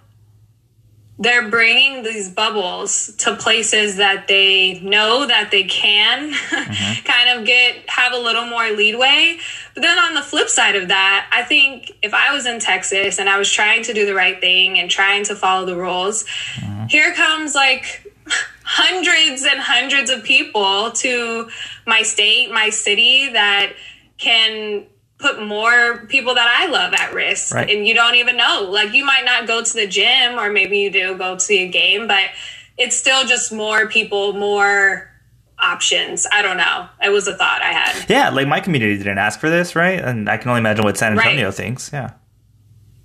they're 1.17 1.49
bringing 1.49 2.03
these 2.03 2.29
bubbles 2.29 3.15
to 3.17 3.35
places 3.37 3.97
that 3.97 4.27
they 4.27 4.79
know 4.81 5.25
that 5.25 5.49
they 5.49 5.63
can 5.63 6.33
mm-hmm. 6.33 7.05
kind 7.05 7.39
of 7.39 7.45
get 7.45 7.89
have 7.89 8.13
a 8.13 8.17
little 8.17 8.45
more 8.45 8.69
leadway 8.71 9.37
but 9.73 9.81
then 9.81 9.97
on 9.97 10.13
the 10.13 10.21
flip 10.21 10.49
side 10.49 10.75
of 10.75 10.89
that 10.89 11.27
i 11.31 11.41
think 11.43 11.91
if 12.01 12.13
i 12.13 12.33
was 12.33 12.45
in 12.45 12.59
texas 12.59 13.17
and 13.17 13.29
i 13.29 13.37
was 13.37 13.51
trying 13.51 13.83
to 13.83 13.93
do 13.93 14.05
the 14.05 14.15
right 14.15 14.41
thing 14.41 14.77
and 14.77 14.91
trying 14.91 15.23
to 15.23 15.35
follow 15.35 15.65
the 15.65 15.75
rules 15.75 16.25
mm-hmm. 16.55 16.85
here 16.87 17.13
comes 17.13 17.55
like 17.55 18.11
hundreds 18.63 19.43
and 19.43 19.59
hundreds 19.59 20.09
of 20.09 20.23
people 20.23 20.91
to 20.91 21.49
my 21.85 22.01
state 22.01 22.51
my 22.51 22.69
city 22.69 23.29
that 23.31 23.73
can 24.17 24.85
put 25.25 25.43
more 25.43 26.05
people 26.07 26.35
that 26.35 26.47
I 26.47 26.67
love 26.67 26.93
at 26.93 27.13
risk. 27.13 27.53
Right. 27.53 27.69
And 27.69 27.87
you 27.87 27.95
don't 27.95 28.15
even 28.15 28.37
know. 28.37 28.67
Like 28.69 28.93
you 28.93 29.03
might 29.03 29.25
not 29.25 29.47
go 29.47 29.63
to 29.63 29.73
the 29.73 29.87
gym 29.87 30.37
or 30.37 30.51
maybe 30.51 30.77
you 30.77 30.91
do 30.91 31.17
go 31.17 31.35
to 31.35 31.53
a 31.53 31.67
game, 31.67 32.07
but 32.07 32.29
it's 32.77 32.95
still 32.95 33.25
just 33.25 33.51
more 33.51 33.87
people, 33.87 34.33
more 34.33 35.09
options. 35.57 36.27
I 36.31 36.43
don't 36.43 36.57
know. 36.57 36.87
It 37.03 37.09
was 37.09 37.27
a 37.27 37.35
thought 37.35 37.61
I 37.63 37.71
had. 37.71 38.07
Yeah, 38.07 38.29
like 38.29 38.47
my 38.47 38.59
community 38.59 38.97
didn't 38.97 39.17
ask 39.17 39.39
for 39.39 39.49
this, 39.49 39.75
right? 39.75 39.99
And 39.99 40.29
I 40.29 40.37
can 40.37 40.49
only 40.49 40.59
imagine 40.59 40.83
what 40.83 40.97
San 40.97 41.17
Antonio 41.17 41.45
right. 41.45 41.53
thinks. 41.53 41.89
Yeah. 41.91 42.11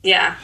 Yeah. 0.02 0.37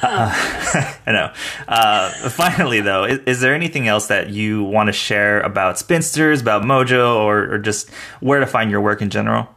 Uh, 0.00 0.30
I 1.06 1.12
know. 1.12 1.32
Uh, 1.66 2.10
finally, 2.30 2.80
though, 2.80 3.04
is, 3.04 3.18
is, 3.26 3.40
there 3.40 3.54
anything 3.54 3.88
else 3.88 4.06
that 4.06 4.30
you 4.30 4.64
want 4.64 4.86
to 4.86 4.92
share 4.92 5.40
about 5.40 5.78
Spinsters, 5.78 6.40
about 6.40 6.62
Mojo, 6.62 7.16
or, 7.16 7.54
or 7.54 7.58
just 7.58 7.90
where 8.20 8.40
to 8.40 8.46
find 8.46 8.70
your 8.70 8.80
work 8.80 9.02
in 9.02 9.10
general? 9.10 9.48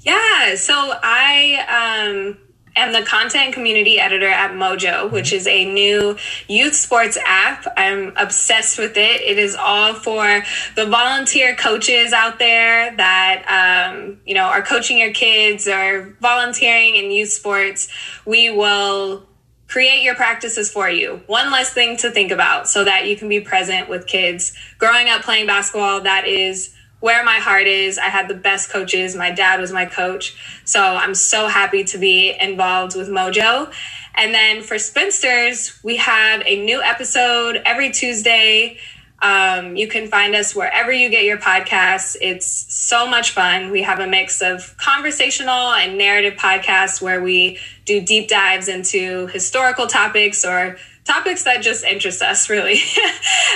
Yeah, 0.00 0.54
so 0.54 0.74
I 1.02 2.06
um, 2.28 2.38
am 2.76 2.92
the 2.92 3.02
content 3.02 3.52
community 3.52 3.98
editor 3.98 4.28
at 4.28 4.52
Mojo, 4.52 5.10
which 5.10 5.32
is 5.32 5.46
a 5.46 5.64
new 5.64 6.16
youth 6.46 6.74
sports 6.74 7.18
app. 7.26 7.66
I'm 7.76 8.12
obsessed 8.16 8.78
with 8.78 8.96
it. 8.96 9.20
It 9.20 9.38
is 9.38 9.56
all 9.56 9.94
for 9.94 10.42
the 10.76 10.86
volunteer 10.86 11.56
coaches 11.56 12.12
out 12.12 12.38
there 12.38 12.96
that 12.96 13.90
um, 13.92 14.20
you 14.24 14.34
know 14.34 14.44
are 14.44 14.62
coaching 14.62 14.98
your 14.98 15.12
kids 15.12 15.66
or 15.66 16.16
volunteering 16.20 16.94
in 16.94 17.10
youth 17.10 17.30
sports. 17.30 17.88
We 18.24 18.50
will 18.50 19.26
create 19.66 20.02
your 20.02 20.14
practices 20.14 20.70
for 20.70 20.88
you. 20.88 21.22
One 21.26 21.50
less 21.52 21.72
thing 21.74 21.96
to 21.98 22.10
think 22.10 22.30
about 22.30 22.68
so 22.68 22.84
that 22.84 23.06
you 23.06 23.16
can 23.16 23.28
be 23.28 23.40
present 23.40 23.88
with 23.88 24.06
kids. 24.06 24.54
Growing 24.78 25.08
up 25.08 25.22
playing 25.22 25.46
basketball, 25.46 26.00
that 26.02 26.26
is 26.26 26.74
where 27.00 27.24
my 27.24 27.36
heart 27.36 27.66
is. 27.66 27.98
I 27.98 28.06
had 28.06 28.28
the 28.28 28.34
best 28.34 28.70
coaches. 28.70 29.14
My 29.14 29.30
dad 29.30 29.60
was 29.60 29.72
my 29.72 29.86
coach. 29.86 30.36
So 30.64 30.82
I'm 30.82 31.14
so 31.14 31.46
happy 31.46 31.84
to 31.84 31.98
be 31.98 32.34
involved 32.38 32.96
with 32.96 33.08
Mojo. 33.08 33.72
And 34.14 34.34
then 34.34 34.62
for 34.62 34.78
Spinsters, 34.78 35.78
we 35.84 35.96
have 35.96 36.42
a 36.44 36.64
new 36.64 36.82
episode 36.82 37.62
every 37.64 37.90
Tuesday. 37.90 38.78
Um, 39.20 39.76
you 39.76 39.88
can 39.88 40.08
find 40.08 40.34
us 40.34 40.54
wherever 40.54 40.92
you 40.92 41.08
get 41.08 41.24
your 41.24 41.38
podcasts. 41.38 42.16
It's 42.20 42.46
so 42.46 43.06
much 43.08 43.30
fun. 43.30 43.70
We 43.70 43.82
have 43.82 44.00
a 44.00 44.06
mix 44.06 44.42
of 44.42 44.76
conversational 44.76 45.72
and 45.72 45.98
narrative 45.98 46.34
podcasts 46.34 47.00
where 47.00 47.20
we 47.20 47.58
do 47.84 48.00
deep 48.00 48.28
dives 48.28 48.68
into 48.68 49.26
historical 49.28 49.86
topics 49.86 50.44
or 50.44 50.78
topics 51.04 51.44
that 51.44 51.62
just 51.62 51.84
interest 51.84 52.22
us, 52.22 52.48
really. 52.50 52.74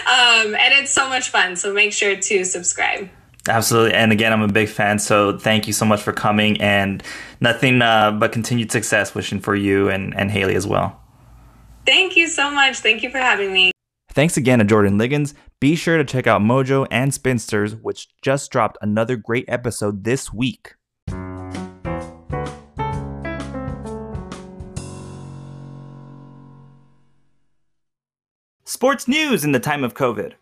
um, 0.06 0.54
and 0.54 0.74
it's 0.74 0.92
so 0.92 1.08
much 1.08 1.28
fun. 1.30 1.54
So 1.54 1.72
make 1.72 1.92
sure 1.92 2.16
to 2.16 2.44
subscribe. 2.44 3.08
Absolutely. 3.48 3.94
And 3.94 4.12
again, 4.12 4.32
I'm 4.32 4.42
a 4.42 4.48
big 4.48 4.68
fan. 4.68 4.98
So 4.98 5.36
thank 5.36 5.66
you 5.66 5.72
so 5.72 5.84
much 5.84 6.00
for 6.00 6.12
coming 6.12 6.60
and 6.60 7.02
nothing 7.40 7.82
uh, 7.82 8.12
but 8.12 8.32
continued 8.32 8.70
success 8.70 9.14
wishing 9.14 9.40
for 9.40 9.54
you 9.54 9.88
and, 9.88 10.16
and 10.16 10.30
Haley 10.30 10.54
as 10.54 10.66
well. 10.66 11.00
Thank 11.84 12.16
you 12.16 12.28
so 12.28 12.50
much. 12.50 12.78
Thank 12.78 13.02
you 13.02 13.10
for 13.10 13.18
having 13.18 13.52
me. 13.52 13.72
Thanks 14.12 14.36
again 14.36 14.58
to 14.60 14.64
Jordan 14.64 14.98
Liggins. 14.98 15.34
Be 15.58 15.74
sure 15.74 15.96
to 15.96 16.04
check 16.04 16.26
out 16.26 16.42
Mojo 16.42 16.86
and 16.90 17.12
Spinsters, 17.12 17.74
which 17.74 18.08
just 18.20 18.50
dropped 18.52 18.78
another 18.82 19.16
great 19.16 19.46
episode 19.48 20.04
this 20.04 20.32
week. 20.32 20.74
Sports 28.64 29.08
news 29.08 29.44
in 29.44 29.52
the 29.52 29.60
time 29.60 29.82
of 29.82 29.94
COVID. 29.94 30.34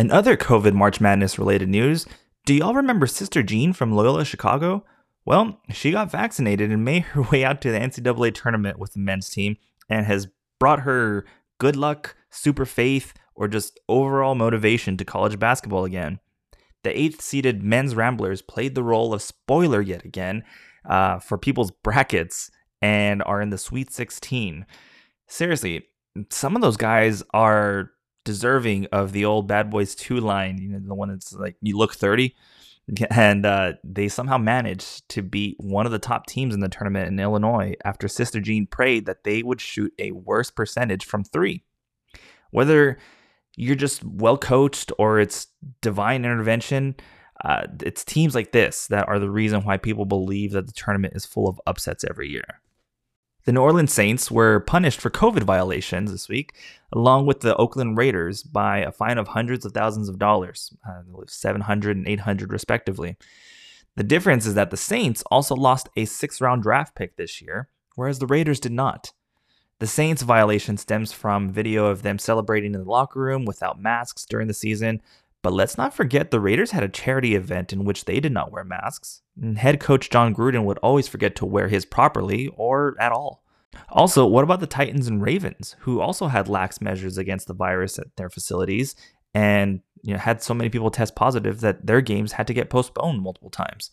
In 0.00 0.10
other 0.10 0.34
COVID 0.34 0.72
March 0.72 0.98
Madness 0.98 1.38
related 1.38 1.68
news, 1.68 2.06
do 2.46 2.54
y'all 2.54 2.72
remember 2.72 3.06
Sister 3.06 3.42
Jean 3.42 3.74
from 3.74 3.92
Loyola 3.92 4.24
Chicago? 4.24 4.82
Well, 5.26 5.60
she 5.68 5.90
got 5.90 6.10
vaccinated 6.10 6.70
and 6.70 6.82
made 6.82 7.02
her 7.02 7.20
way 7.30 7.44
out 7.44 7.60
to 7.60 7.70
the 7.70 7.78
NCAA 7.78 8.32
tournament 8.32 8.78
with 8.78 8.94
the 8.94 8.98
men's 8.98 9.28
team 9.28 9.58
and 9.90 10.06
has 10.06 10.28
brought 10.58 10.80
her 10.80 11.26
good 11.58 11.76
luck, 11.76 12.16
super 12.30 12.64
faith, 12.64 13.12
or 13.34 13.46
just 13.46 13.78
overall 13.90 14.34
motivation 14.34 14.96
to 14.96 15.04
college 15.04 15.38
basketball 15.38 15.84
again. 15.84 16.18
The 16.82 16.98
eighth 16.98 17.20
seeded 17.20 17.62
men's 17.62 17.94
Ramblers 17.94 18.40
played 18.40 18.74
the 18.74 18.82
role 18.82 19.12
of 19.12 19.20
spoiler 19.20 19.82
yet 19.82 20.06
again 20.06 20.44
uh, 20.88 21.18
for 21.18 21.36
people's 21.36 21.72
brackets 21.72 22.50
and 22.80 23.22
are 23.24 23.42
in 23.42 23.50
the 23.50 23.58
Sweet 23.58 23.92
16. 23.92 24.64
Seriously, 25.26 25.88
some 26.30 26.56
of 26.56 26.62
those 26.62 26.78
guys 26.78 27.22
are 27.34 27.90
deserving 28.24 28.86
of 28.86 29.12
the 29.12 29.24
old 29.24 29.48
Bad 29.48 29.70
Boys 29.70 29.94
2 29.94 30.20
line, 30.20 30.58
you 30.58 30.68
know, 30.68 30.80
the 30.80 30.94
one 30.94 31.10
that's 31.10 31.32
like, 31.32 31.56
you 31.60 31.76
look 31.76 31.94
30. 31.94 32.34
And 33.08 33.46
uh, 33.46 33.74
they 33.84 34.08
somehow 34.08 34.36
managed 34.36 35.08
to 35.10 35.22
beat 35.22 35.54
one 35.60 35.86
of 35.86 35.92
the 35.92 36.00
top 36.00 36.26
teams 36.26 36.54
in 36.54 36.60
the 36.60 36.68
tournament 36.68 37.06
in 37.06 37.20
Illinois 37.20 37.76
after 37.84 38.08
Sister 38.08 38.40
Jean 38.40 38.66
prayed 38.66 39.06
that 39.06 39.22
they 39.22 39.44
would 39.44 39.60
shoot 39.60 39.92
a 40.00 40.10
worse 40.10 40.50
percentage 40.50 41.04
from 41.04 41.22
three. 41.22 41.62
Whether 42.50 42.98
you're 43.56 43.76
just 43.76 44.02
well 44.02 44.36
coached 44.36 44.90
or 44.98 45.20
it's 45.20 45.46
divine 45.82 46.24
intervention, 46.24 46.96
uh, 47.44 47.66
it's 47.80 48.04
teams 48.04 48.34
like 48.34 48.52
this 48.52 48.88
that 48.88 49.08
are 49.08 49.18
the 49.18 49.30
reason 49.30 49.62
why 49.62 49.76
people 49.76 50.04
believe 50.04 50.52
that 50.52 50.66
the 50.66 50.72
tournament 50.72 51.14
is 51.14 51.24
full 51.24 51.48
of 51.48 51.60
upsets 51.66 52.04
every 52.04 52.28
year. 52.28 52.59
The 53.50 53.54
New 53.54 53.62
Orleans 53.62 53.92
Saints 53.92 54.30
were 54.30 54.60
punished 54.60 55.00
for 55.00 55.10
COVID 55.10 55.42
violations 55.42 56.12
this 56.12 56.28
week, 56.28 56.54
along 56.92 57.26
with 57.26 57.40
the 57.40 57.56
Oakland 57.56 57.98
Raiders, 57.98 58.44
by 58.44 58.78
a 58.78 58.92
fine 58.92 59.18
of 59.18 59.26
hundreds 59.26 59.64
of 59.64 59.72
thousands 59.72 60.08
of 60.08 60.20
dollars, 60.20 60.72
uh, 60.88 61.02
700 61.26 61.96
and 61.96 62.06
800 62.06 62.52
respectively. 62.52 63.16
The 63.96 64.04
difference 64.04 64.46
is 64.46 64.54
that 64.54 64.70
the 64.70 64.76
Saints 64.76 65.24
also 65.32 65.56
lost 65.56 65.88
a 65.96 66.04
sixth 66.04 66.40
round 66.40 66.62
draft 66.62 66.94
pick 66.94 67.16
this 67.16 67.42
year, 67.42 67.68
whereas 67.96 68.20
the 68.20 68.28
Raiders 68.28 68.60
did 68.60 68.70
not. 68.70 69.12
The 69.80 69.88
Saints 69.88 70.22
violation 70.22 70.76
stems 70.76 71.10
from 71.12 71.50
video 71.50 71.86
of 71.86 72.02
them 72.02 72.20
celebrating 72.20 72.76
in 72.76 72.84
the 72.84 72.88
locker 72.88 73.18
room 73.18 73.44
without 73.44 73.82
masks 73.82 74.26
during 74.26 74.46
the 74.46 74.54
season, 74.54 75.02
But 75.42 75.52
let's 75.54 75.78
not 75.78 75.94
forget 75.94 76.30
the 76.30 76.40
Raiders 76.40 76.72
had 76.72 76.82
a 76.82 76.88
charity 76.88 77.34
event 77.34 77.72
in 77.72 77.84
which 77.84 78.04
they 78.04 78.20
did 78.20 78.32
not 78.32 78.52
wear 78.52 78.64
masks. 78.64 79.22
And 79.40 79.58
head 79.58 79.80
coach 79.80 80.10
Jon 80.10 80.34
Gruden 80.34 80.64
would 80.64 80.78
always 80.78 81.08
forget 81.08 81.34
to 81.36 81.46
wear 81.46 81.68
his 81.68 81.86
properly 81.86 82.48
or 82.56 82.94
at 83.00 83.12
all. 83.12 83.42
Also, 83.88 84.26
what 84.26 84.44
about 84.44 84.60
the 84.60 84.66
Titans 84.66 85.06
and 85.06 85.22
Ravens, 85.22 85.76
who 85.80 86.00
also 86.00 86.26
had 86.26 86.48
lax 86.48 86.80
measures 86.80 87.16
against 87.16 87.46
the 87.46 87.54
virus 87.54 87.98
at 87.98 88.14
their 88.16 88.28
facilities 88.28 88.94
and 89.32 89.80
you 90.02 90.12
know, 90.12 90.18
had 90.18 90.42
so 90.42 90.52
many 90.52 90.68
people 90.68 90.90
test 90.90 91.14
positive 91.14 91.60
that 91.60 91.86
their 91.86 92.00
games 92.00 92.32
had 92.32 92.46
to 92.48 92.54
get 92.54 92.68
postponed 92.68 93.22
multiple 93.22 93.50
times? 93.50 93.90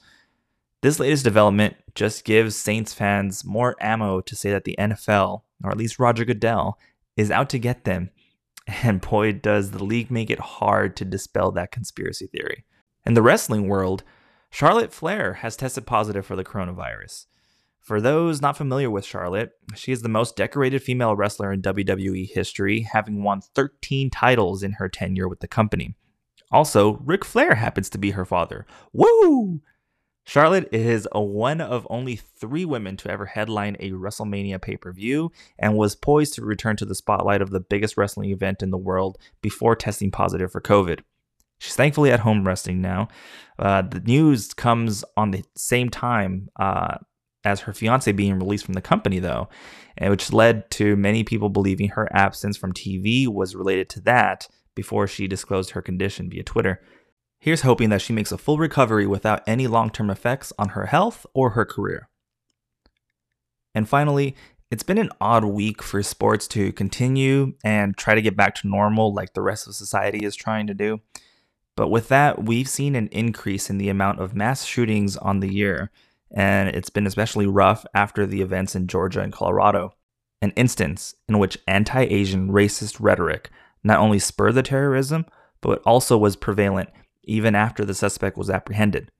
This 0.81 0.99
latest 0.99 1.23
development 1.23 1.75
just 1.95 2.23
gives 2.23 2.55
Saints 2.55 2.93
fans 2.93 3.45
more 3.45 3.75
ammo 3.79 4.21
to 4.21 4.35
say 4.35 4.51
that 4.51 4.63
the 4.63 4.75
NFL, 4.77 5.41
or 5.63 5.71
at 5.71 5.77
least 5.77 5.99
Roger 5.99 6.25
Goodell, 6.25 6.77
is 7.15 7.31
out 7.31 7.49
to 7.49 7.59
get 7.59 7.83
them. 7.83 8.11
And 8.67 9.01
boy, 9.01 9.33
does 9.33 9.71
the 9.71 9.83
league 9.83 10.11
make 10.11 10.29
it 10.29 10.39
hard 10.39 10.95
to 10.97 11.05
dispel 11.05 11.51
that 11.53 11.71
conspiracy 11.71 12.27
theory. 12.27 12.65
In 13.05 13.13
the 13.13 13.21
wrestling 13.21 13.67
world, 13.67 14.03
Charlotte 14.49 14.93
Flair 14.93 15.35
has 15.35 15.55
tested 15.55 15.85
positive 15.85 16.25
for 16.25 16.35
the 16.35 16.43
coronavirus. 16.43 17.25
For 17.79 18.01
those 18.01 18.41
not 18.41 18.57
familiar 18.57 18.91
with 18.91 19.05
Charlotte, 19.05 19.51
she 19.73 19.93
is 19.93 20.01
the 20.01 20.09
most 20.09 20.35
decorated 20.35 20.83
female 20.83 21.15
wrestler 21.15 21.53
in 21.53 21.61
WWE 21.61 22.29
history, 22.29 22.81
having 22.81 23.23
won 23.23 23.39
13 23.39 24.09
titles 24.09 24.61
in 24.61 24.73
her 24.73 24.89
tenure 24.89 25.29
with 25.29 25.39
the 25.39 25.47
company. 25.47 25.95
Also, 26.51 26.97
Ric 26.97 27.23
Flair 27.23 27.55
happens 27.55 27.89
to 27.91 27.97
be 27.97 28.11
her 28.11 28.25
father. 28.25 28.65
Woo! 28.91 29.61
Charlotte 30.27 30.67
is 30.73 31.07
one 31.13 31.61
of 31.61 31.87
only 31.89 32.17
three 32.17 32.65
women 32.65 32.97
to 32.97 33.09
ever 33.09 33.27
headline 33.27 33.77
a 33.79 33.91
WrestleMania 33.91 34.61
pay 34.61 34.75
per 34.75 34.91
view 34.91 35.31
and 35.57 35.77
was 35.77 35.95
poised 35.95 36.33
to 36.33 36.43
return 36.43 36.75
to 36.75 36.85
the 36.85 36.95
spotlight 36.95 37.41
of 37.41 37.51
the 37.51 37.61
biggest 37.61 37.95
wrestling 37.95 38.29
event 38.31 38.61
in 38.61 38.69
the 38.69 38.77
world 38.77 39.17
before 39.41 39.73
testing 39.73 40.11
positive 40.11 40.51
for 40.51 40.59
COVID. 40.59 40.99
She's 41.59 41.77
thankfully 41.77 42.11
at 42.11 42.19
home 42.19 42.45
resting 42.45 42.81
now. 42.81 43.07
Uh, 43.57 43.83
the 43.83 44.01
news 44.01 44.53
comes 44.53 45.05
on 45.15 45.31
the 45.31 45.45
same 45.55 45.87
time 45.87 46.49
uh, 46.59 46.97
as 47.45 47.61
her 47.61 47.71
fiance 47.71 48.11
being 48.11 48.37
released 48.37 48.65
from 48.65 48.73
the 48.73 48.81
company, 48.81 49.19
though, 49.19 49.47
which 50.01 50.33
led 50.33 50.69
to 50.71 50.97
many 50.97 51.23
people 51.23 51.47
believing 51.47 51.87
her 51.91 52.09
absence 52.11 52.57
from 52.57 52.73
TV 52.73 53.29
was 53.29 53.55
related 53.55 53.87
to 53.91 54.01
that 54.01 54.49
before 54.75 55.07
she 55.07 55.25
disclosed 55.25 55.69
her 55.69 55.81
condition 55.81 56.29
via 56.29 56.43
Twitter. 56.43 56.81
Here's 57.39 57.61
hoping 57.61 57.89
that 57.89 58.01
she 58.01 58.13
makes 58.13 58.31
a 58.31 58.37
full 58.37 58.57
recovery 58.57 59.05
without 59.05 59.43
any 59.47 59.67
long 59.67 59.89
term 59.89 60.09
effects 60.09 60.51
on 60.57 60.69
her 60.69 60.87
health 60.87 61.25
or 61.33 61.51
her 61.51 61.65
career. 61.65 62.09
And 63.75 63.87
finally, 63.87 64.35
it's 64.69 64.83
been 64.83 64.97
an 64.97 65.11
odd 65.21 65.45
week 65.45 65.81
for 65.81 66.01
sports 66.03 66.47
to 66.49 66.73
continue 66.73 67.53
and 67.63 67.95
try 67.95 68.15
to 68.15 68.21
get 68.21 68.35
back 68.35 68.55
to 68.55 68.67
normal 68.67 69.13
like 69.13 69.33
the 69.33 69.41
rest 69.41 69.67
of 69.67 69.75
society 69.75 70.25
is 70.25 70.35
trying 70.35 70.67
to 70.67 70.73
do. 70.73 70.99
But 71.75 71.89
with 71.89 72.07
that, 72.09 72.43
we've 72.43 72.67
seen 72.67 72.95
an 72.95 73.07
increase 73.09 73.69
in 73.69 73.77
the 73.77 73.89
amount 73.89 74.19
of 74.19 74.35
mass 74.35 74.65
shootings 74.65 75.15
on 75.15 75.39
the 75.39 75.53
year, 75.53 75.91
and 76.31 76.69
it's 76.69 76.89
been 76.89 77.05
especially 77.05 77.45
rough 77.45 77.85
after 77.93 78.25
the 78.25 78.41
events 78.41 78.75
in 78.75 78.87
Georgia 78.87 79.21
and 79.21 79.31
Colorado. 79.31 79.93
An 80.41 80.51
instance 80.55 81.15
in 81.29 81.39
which 81.39 81.57
anti 81.67 82.01
Asian 82.01 82.49
racist 82.49 82.97
rhetoric 82.99 83.51
not 83.83 83.99
only 83.99 84.19
spurred 84.19 84.55
the 84.55 84.63
terrorism, 84.63 85.25
but 85.61 85.81
also 85.85 86.17
was 86.17 86.35
prevalent 86.35 86.89
even 87.27 87.55
after 87.55 87.85
the 87.85 87.93
suspect 87.93 88.37
was 88.37 88.49
apprehended. 88.49 89.11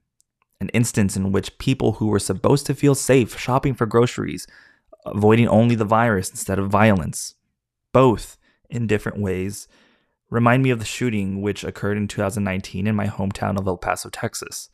An 0.60 0.70
instance 0.70 1.16
in 1.16 1.32
which 1.32 1.58
people 1.60 1.94
who 1.94 2.08
were 2.08 2.20
supposed 2.20 2.66
to 2.66 2.74
feel 2.74 2.96
safe 2.96 3.38
shopping 3.38 3.76
for 3.76 3.86
groceries, 3.86 4.48
avoiding 5.06 5.48
only 5.48 5.76
the 5.76 5.86
virus 5.86 6.30
instead 6.30 6.58
of 6.58 6.70
violence, 6.70 7.36
both 7.94 8.38
in 8.70 8.88
different 8.88 9.20
ways, 9.20 9.68
remind 10.30 10.64
me 10.64 10.72
of 10.72 10.80
the 10.80 10.86
shooting 10.86 11.42
which 11.42 11.64
occurred 11.64 11.98
in 11.98 12.08
2019 12.08 12.88
in 12.88 12.96
my 12.96 13.08
hometown 13.08 13.58
of 13.58 13.68
El 13.68 13.78
Paso, 13.78 14.10
Texas. 14.10 14.70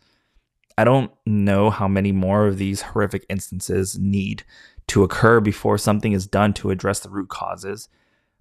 I 0.77 0.83
don't 0.83 1.11
know 1.25 1.69
how 1.69 1.87
many 1.87 2.11
more 2.11 2.47
of 2.47 2.57
these 2.57 2.81
horrific 2.81 3.25
instances 3.29 3.99
need 3.99 4.43
to 4.87 5.03
occur 5.03 5.39
before 5.39 5.77
something 5.77 6.13
is 6.13 6.25
done 6.25 6.53
to 6.53 6.71
address 6.71 6.99
the 6.99 7.09
root 7.09 7.29
causes, 7.29 7.89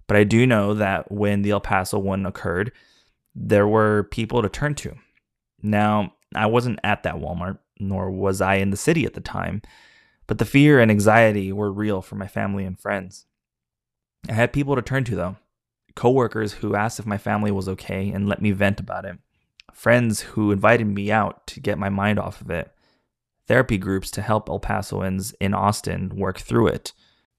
but 0.07 0.17
I 0.17 0.23
do 0.23 0.47
know 0.47 0.73
that 0.73 1.11
when 1.11 1.41
the 1.41 1.51
El 1.51 1.61
Paso 1.61 1.99
one 1.99 2.25
occurred, 2.25 2.71
there 3.35 3.67
were 3.67 4.03
people 4.03 4.41
to 4.41 4.49
turn 4.49 4.75
to. 4.75 4.95
Now, 5.61 6.13
I 6.35 6.45
wasn't 6.45 6.79
at 6.83 7.03
that 7.03 7.15
Walmart, 7.15 7.59
nor 7.79 8.11
was 8.11 8.41
I 8.41 8.55
in 8.55 8.69
the 8.69 8.77
city 8.77 9.05
at 9.05 9.13
the 9.13 9.21
time, 9.21 9.61
but 10.27 10.37
the 10.37 10.45
fear 10.45 10.79
and 10.79 10.91
anxiety 10.91 11.51
were 11.51 11.71
real 11.71 12.01
for 12.01 12.15
my 12.15 12.27
family 12.27 12.65
and 12.65 12.79
friends. 12.79 13.25
I 14.29 14.33
had 14.33 14.53
people 14.53 14.75
to 14.75 14.81
turn 14.81 15.03
to, 15.05 15.15
though 15.15 15.37
coworkers 15.95 16.53
who 16.53 16.75
asked 16.75 16.99
if 16.99 17.05
my 17.05 17.17
family 17.17 17.51
was 17.51 17.69
okay 17.69 18.09
and 18.09 18.27
let 18.27 18.41
me 18.41 18.51
vent 18.51 18.79
about 18.79 19.05
it, 19.05 19.17
friends 19.73 20.21
who 20.21 20.51
invited 20.51 20.87
me 20.87 21.11
out 21.11 21.45
to 21.47 21.59
get 21.59 21.77
my 21.77 21.89
mind 21.89 22.19
off 22.19 22.41
of 22.41 22.49
it, 22.49 22.71
therapy 23.47 23.77
groups 23.77 24.09
to 24.11 24.21
help 24.21 24.49
El 24.49 24.59
Pasoans 24.59 25.33
in 25.39 25.53
Austin 25.53 26.09
work 26.15 26.39
through 26.39 26.67
it. 26.67 26.93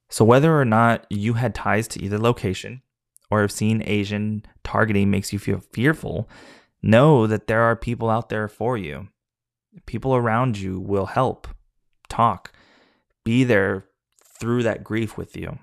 So, 0.08 0.24
whether 0.24 0.58
or 0.58 0.64
not 0.64 1.06
you 1.10 1.34
had 1.34 1.54
ties 1.54 1.88
to 1.88 2.02
either 2.02 2.18
location, 2.18 2.82
or 3.30 3.44
if 3.44 3.50
seeing 3.50 3.82
Asian 3.86 4.44
targeting 4.62 5.10
makes 5.10 5.32
you 5.32 5.38
feel 5.38 5.60
fearful, 5.72 6.28
know 6.82 7.26
that 7.26 7.46
there 7.46 7.62
are 7.62 7.76
people 7.76 8.10
out 8.10 8.28
there 8.28 8.48
for 8.48 8.76
you. 8.76 9.08
People 9.86 10.14
around 10.14 10.58
you 10.58 10.78
will 10.78 11.06
help, 11.06 11.48
talk, 12.08 12.52
be 13.24 13.44
there 13.44 13.86
through 14.38 14.62
that 14.62 14.84
grief 14.84 15.16
with 15.16 15.36
you. 15.36 15.58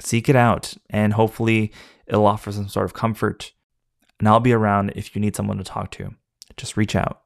Seek 0.00 0.28
it 0.28 0.36
out, 0.36 0.74
and 0.90 1.12
hopefully, 1.12 1.72
it'll 2.06 2.26
offer 2.26 2.52
some 2.52 2.68
sort 2.68 2.86
of 2.86 2.94
comfort. 2.94 3.52
And 4.18 4.28
I'll 4.28 4.40
be 4.40 4.52
around 4.52 4.92
if 4.94 5.14
you 5.14 5.20
need 5.20 5.36
someone 5.36 5.58
to 5.58 5.64
talk 5.64 5.90
to. 5.92 6.14
Just 6.56 6.76
reach 6.76 6.94
out. 6.94 7.22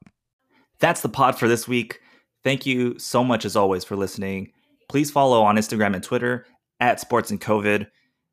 That's 0.79 1.01
the 1.01 1.09
pod 1.09 1.37
for 1.37 1.47
this 1.47 1.67
week. 1.67 1.99
Thank 2.43 2.65
you 2.65 2.97
so 2.97 3.23
much, 3.23 3.45
as 3.45 3.55
always, 3.55 3.83
for 3.83 3.95
listening. 3.95 4.51
Please 4.87 5.11
follow 5.11 5.41
on 5.41 5.55
Instagram 5.55 5.93
and 5.93 6.03
Twitter 6.03 6.45
at 6.79 6.99
Sports 6.99 7.31
and 7.31 7.41
COVID. 7.41 7.87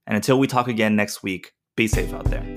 And 0.07 0.17
until 0.17 0.39
we 0.39 0.47
talk 0.47 0.69
again 0.69 0.97
next 0.97 1.23
week, 1.23 1.53
be 1.77 1.87
safe 1.87 2.13
out 2.15 2.25
there. 2.27 2.56